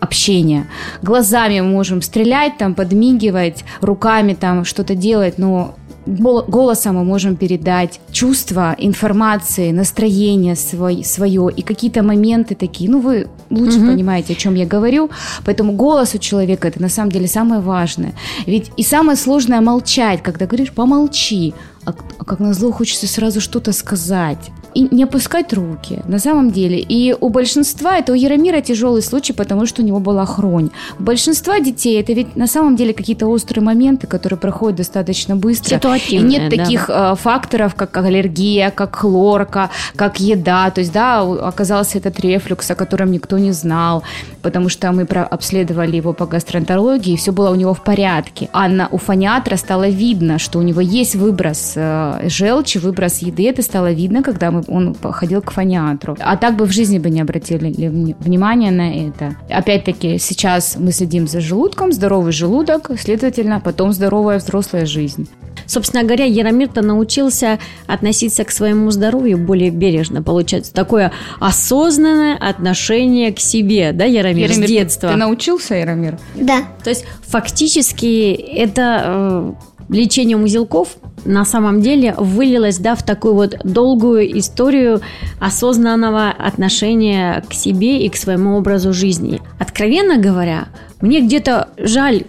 общения. 0.00 0.66
Глазами 1.02 1.60
мы 1.60 1.68
можем 1.68 2.02
стрелять, 2.02 2.58
там, 2.58 2.74
подмигивать, 2.74 3.64
руками 3.80 4.34
там 4.34 4.64
что-то 4.64 4.94
делать, 4.94 5.38
но 5.38 5.74
голосом 6.06 6.96
мы 6.96 7.04
можем 7.04 7.36
передать 7.36 8.00
чувства, 8.12 8.74
информации, 8.78 9.72
настроение 9.72 10.56
свой, 10.56 11.04
свое 11.04 11.50
и 11.56 11.62
какие-то 11.62 12.02
моменты 12.02 12.54
такие. 12.54 12.90
Ну, 12.90 13.00
вы 13.00 13.28
лучше 13.50 13.78
угу. 13.78 13.86
понимаете, 13.86 14.34
о 14.34 14.36
чем 14.36 14.54
я 14.54 14.66
говорю. 14.66 15.10
Поэтому 15.44 15.72
голос 15.72 16.14
у 16.14 16.18
человека 16.18 16.68
это 16.68 16.80
на 16.80 16.88
самом 16.88 17.10
деле 17.10 17.28
самое 17.28 17.60
важное. 17.60 18.12
Ведь 18.46 18.70
и 18.76 18.82
самое 18.82 19.16
сложное 19.16 19.60
молчать, 19.60 20.22
когда 20.22 20.46
говоришь 20.46 20.72
помолчи, 20.72 21.54
а, 21.84 21.94
а 22.18 22.24
как 22.24 22.40
назло 22.40 22.72
хочется 22.72 23.06
сразу 23.06 23.40
что-то 23.40 23.72
сказать 23.72 24.50
и 24.74 24.94
не 24.94 25.04
опускать 25.04 25.52
руки, 25.52 26.02
на 26.06 26.18
самом 26.18 26.50
деле. 26.50 26.78
И 26.78 27.14
у 27.18 27.28
большинства, 27.28 27.98
это 27.98 28.12
у 28.12 28.14
Яромира 28.14 28.60
тяжелый 28.60 29.02
случай, 29.02 29.32
потому 29.32 29.66
что 29.66 29.82
у 29.82 29.84
него 29.84 30.00
была 30.00 30.26
хронь. 30.26 30.70
У 30.98 31.02
большинства 31.02 31.60
детей 31.60 32.00
это 32.00 32.12
ведь 32.12 32.36
на 32.36 32.46
самом 32.46 32.76
деле 32.76 32.92
какие-то 32.92 33.26
острые 33.26 33.64
моменты, 33.64 34.06
которые 34.06 34.38
проходят 34.38 34.76
достаточно 34.76 35.36
быстро. 35.36 35.76
И 36.22 36.22
нет 36.22 36.50
да. 36.50 36.56
таких 36.56 36.90
э, 36.90 37.14
факторов, 37.16 37.74
как 37.74 37.96
аллергия, 37.96 38.70
как 38.70 38.96
хлорка, 38.96 39.70
как 39.96 40.20
еда. 40.20 40.70
То 40.70 40.80
есть, 40.80 40.92
да, 40.92 41.20
оказался 41.20 41.98
этот 41.98 42.20
рефлюкс, 42.20 42.70
о 42.70 42.74
котором 42.74 43.12
никто 43.12 43.38
не 43.38 43.52
знал, 43.52 44.02
потому 44.44 44.68
что 44.68 44.92
мы 44.92 45.02
обследовали 45.04 45.96
его 45.96 46.12
по 46.12 46.26
гастроэнтерологии, 46.26 47.14
и 47.14 47.16
все 47.16 47.32
было 47.32 47.50
у 47.50 47.54
него 47.54 47.72
в 47.72 47.82
порядке. 47.82 48.50
А 48.52 48.68
на, 48.68 48.88
у 48.88 48.98
фониатра 48.98 49.56
стало 49.56 49.88
видно, 49.88 50.38
что 50.38 50.58
у 50.58 50.62
него 50.62 50.82
есть 50.82 51.16
выброс 51.16 51.72
э, 51.76 52.28
желчи, 52.28 52.76
выброс 52.76 53.22
еды. 53.22 53.48
Это 53.48 53.62
стало 53.62 53.90
видно, 53.92 54.22
когда 54.22 54.50
мы 54.50 54.62
он 54.68 54.94
ходил 54.94 55.40
к 55.40 55.50
фониатру. 55.50 56.16
А 56.20 56.36
так 56.36 56.56
бы 56.56 56.66
в 56.66 56.72
жизни 56.72 56.98
бы 56.98 57.08
не 57.08 57.22
обратили 57.22 57.88
внимания 58.20 58.70
на 58.70 59.08
это. 59.08 59.34
Опять-таки, 59.48 60.18
сейчас 60.18 60.76
мы 60.78 60.92
следим 60.92 61.26
за 61.26 61.40
желудком, 61.40 61.90
здоровый 61.90 62.32
желудок, 62.32 62.90
следовательно, 62.98 63.60
потом 63.60 63.92
здоровая 63.92 64.38
взрослая 64.38 64.84
жизнь. 64.84 65.26
Собственно 65.66 66.02
говоря, 66.02 66.24
Яромир-то 66.24 66.82
научился 66.82 67.58
относиться 67.86 68.44
к 68.44 68.50
своему 68.50 68.90
здоровью 68.90 69.38
более 69.38 69.70
бережно. 69.70 70.22
Получается, 70.22 70.72
такое 70.72 71.12
осознанное 71.40 72.36
отношение 72.36 73.32
к 73.32 73.40
себе, 73.40 73.92
да, 73.92 74.04
Яромир, 74.04 74.50
Яромир 74.50 74.66
с 74.66 74.68
детства. 74.68 75.08
Ты, 75.08 75.14
ты 75.14 75.20
научился, 75.20 75.74
Яромир? 75.74 76.18
Да. 76.34 76.62
То 76.82 76.90
есть, 76.90 77.04
фактически, 77.22 78.32
это 78.32 79.02
э, 79.04 79.52
лечение 79.88 80.36
узелков 80.36 80.96
на 81.24 81.44
самом 81.44 81.80
деле 81.80 82.14
вылилось 82.16 82.78
да, 82.78 82.94
в 82.94 83.02
такую 83.02 83.34
вот 83.34 83.56
долгую 83.64 84.38
историю 84.38 85.00
осознанного 85.40 86.30
отношения 86.30 87.42
к 87.48 87.52
себе 87.52 88.04
и 88.04 88.08
к 88.08 88.16
своему 88.16 88.56
образу 88.56 88.92
жизни. 88.92 89.40
Откровенно 89.58 90.18
говоря, 90.18 90.68
мне 91.00 91.20
где-то 91.20 91.68
жаль 91.78 92.24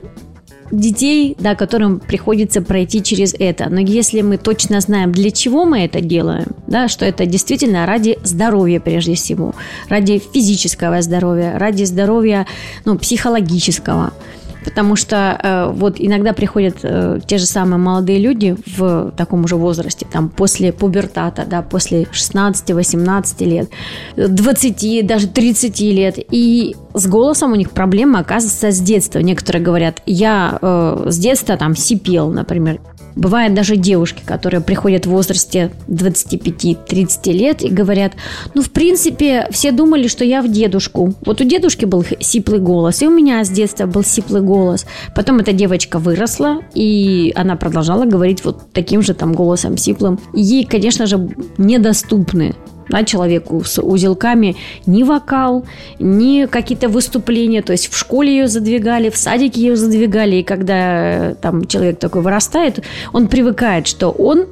детей, 0.72 1.36
да, 1.40 1.56
которым 1.56 2.00
приходится 2.00 2.62
пройти 2.62 3.04
через 3.04 3.36
это. 3.38 3.70
Но 3.70 3.80
если 3.80 4.22
мы 4.22 4.38
точно 4.38 4.82
знаем, 4.82 5.12
для 5.12 5.32
чего 5.32 5.66
мы 5.66 5.80
это 5.80 6.02
делаем, 6.02 6.48
да, 6.68 6.88
что 6.88 7.06
это 7.06 7.26
действительно 7.26 7.86
ради 7.86 8.18
здоровья 8.24 8.80
прежде 8.80 9.16
всего, 9.16 9.54
ради 9.90 10.22
физического 10.34 11.02
здоровья, 11.02 11.58
ради 11.58 11.84
здоровья 11.84 12.48
ну, 12.86 12.98
психологического, 12.98 14.14
потому 14.66 14.96
что 14.96 15.40
э, 15.42 15.72
вот 15.72 15.96
иногда 16.00 16.34
приходят 16.34 16.80
э, 16.84 17.20
те 17.26 17.38
же 17.38 17.46
самые 17.46 17.78
молодые 17.78 18.20
люди 18.20 18.58
в 18.66 19.12
таком 19.16 19.46
уже 19.46 19.56
возрасте, 19.56 20.06
там 20.12 20.30
после 20.30 20.74
пубертата, 20.74 21.46
да, 21.46 21.62
после 21.62 22.04
16-18 22.04 23.46
лет, 23.46 23.70
20, 24.18 25.06
даже 25.06 25.28
30 25.28 25.80
лет, 25.82 26.16
и 26.18 26.76
с 26.94 27.08
голосом 27.08 27.52
у 27.52 27.56
них 27.56 27.72
проблема 27.72 28.20
оказывается 28.20 28.72
с 28.72 28.80
детства. 28.80 29.20
Некоторые 29.20 29.64
говорят, 29.64 30.02
я 30.06 30.58
э, 30.62 31.06
с 31.08 31.18
детства 31.18 31.56
там 31.58 31.76
сипел, 31.76 32.32
например. 32.32 32.80
Бывают 33.16 33.54
даже 33.54 33.78
девушки, 33.78 34.22
которые 34.26 34.62
приходят 34.62 35.06
в 35.06 35.10
возрасте 35.10 35.72
25-30 35.88 37.32
лет 37.32 37.64
и 37.64 37.70
говорят, 37.70 38.14
ну, 38.54 38.62
в 38.62 38.72
принципе, 38.72 39.48
все 39.52 39.72
думали, 39.72 40.08
что 40.08 40.26
я 40.26 40.42
в 40.42 40.52
дедушку. 40.52 41.14
Вот 41.26 41.42
у 41.42 41.44
дедушки 41.44 41.86
был 41.86 42.06
сиплый 42.20 42.60
голос, 42.60 43.02
и 43.02 43.08
у 43.08 43.12
меня 43.12 43.44
с 43.44 43.50
детства 43.50 43.86
был 43.86 44.04
сиплый 44.04 44.42
голос. 44.42 44.86
Потом 45.16 45.40
эта 45.40 45.54
девочка 45.54 45.98
выросла, 45.98 46.60
и 46.74 47.32
она 47.36 47.56
продолжала 47.56 48.06
говорить 48.06 48.44
вот 48.44 48.74
таким 48.74 49.02
же 49.02 49.14
там 49.14 49.34
голосом 49.34 49.78
сиплым. 49.78 50.20
Ей, 50.34 50.66
конечно 50.66 51.06
же, 51.06 51.30
недоступны 51.58 52.56
да, 52.96 53.04
человеку 53.04 53.64
с 53.64 53.82
узелками 53.82 54.56
ни 54.86 55.04
вокал, 55.04 55.66
ни 56.00 56.46
какие-то 56.46 56.88
выступления. 56.88 57.62
То 57.62 57.74
есть 57.74 57.92
в 57.92 57.98
школе 57.98 58.32
ее 58.32 58.48
задвигали, 58.48 59.10
в 59.10 59.18
садике 59.18 59.62
ее 59.62 59.76
задвигали. 59.76 60.38
И 60.38 60.44
когда 60.44 61.32
э, 61.32 61.36
там 61.36 61.66
человек 61.68 62.00
такой 62.00 62.22
вырастает, 62.22 62.84
он 63.12 63.28
привыкает, 63.28 63.88
что 63.88 64.12
он 64.12 64.46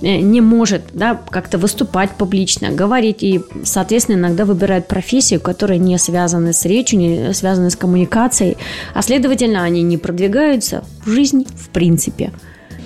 э, 0.00 0.18
не 0.18 0.40
может 0.40 0.82
да, 0.92 1.20
как-то 1.30 1.58
выступать 1.58 2.10
публично, 2.10 2.70
говорить 2.70 3.24
и, 3.24 3.40
соответственно, 3.64 4.18
иногда 4.18 4.44
выбирает 4.44 4.86
профессию, 4.86 5.40
которая 5.40 5.78
не 5.78 5.98
связана 5.98 6.52
с 6.52 6.64
речью, 6.64 7.00
не 7.00 7.34
связана 7.34 7.70
с 7.70 7.76
коммуникацией, 7.76 8.58
а, 8.94 9.02
следовательно, 9.02 9.64
они 9.64 9.82
не 9.82 9.96
продвигаются 9.96 10.84
в 11.04 11.10
жизни 11.10 11.46
в 11.56 11.70
принципе. 11.70 12.30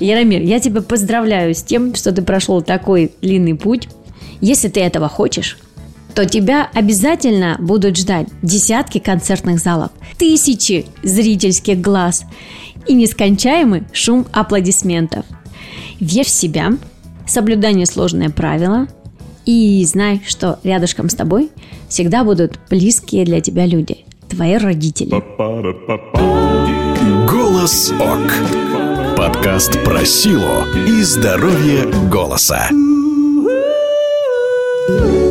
Яромир, 0.01 0.41
я 0.41 0.59
тебя 0.59 0.81
поздравляю 0.81 1.55
с 1.55 1.63
тем, 1.63 1.95
что 1.95 2.13
ты 2.13 2.23
прошел 2.23 2.63
такой 2.63 3.13
длинный 3.21 3.55
путь, 3.55 3.89
если 4.43 4.69
ты 4.69 4.81
этого 4.81 5.09
хочешь, 5.09 5.57
то 6.15 6.27
тебя 6.27 6.69
обязательно 6.75 7.57
будут 7.59 7.97
ждать 7.97 8.29
десятки 8.43 8.99
концертных 8.99 9.61
залов, 9.61 9.93
тысячи 10.19 10.85
зрительских 11.03 11.81
глаз 11.81 12.25
и 12.87 12.93
нескончаемый 12.93 13.85
шум 13.93 14.27
аплодисментов. 14.33 15.25
Верь 16.01 16.27
в 16.27 16.31
себя, 16.31 16.73
соблюдай 17.27 17.73
несложные 17.73 18.29
правила 18.29 18.89
и 19.47 19.83
знай, 19.87 20.21
что 20.27 20.59
рядышком 20.65 21.09
с 21.09 21.15
тобой 21.15 21.51
всегда 21.89 22.25
будут 22.25 22.59
близкие 22.69 23.25
для 23.25 23.41
тебя 23.41 23.65
люди, 23.65 24.05
твои 24.29 24.57
родители. 24.57 25.23
Голос 27.31 27.93
ОК. 27.93 29.17
Подкаст 29.17 29.83
про 29.85 30.05
силу 30.05 30.65
и 30.87 31.03
здоровье 31.03 31.87
голоса. 32.11 32.69
Ooh. 34.91 35.22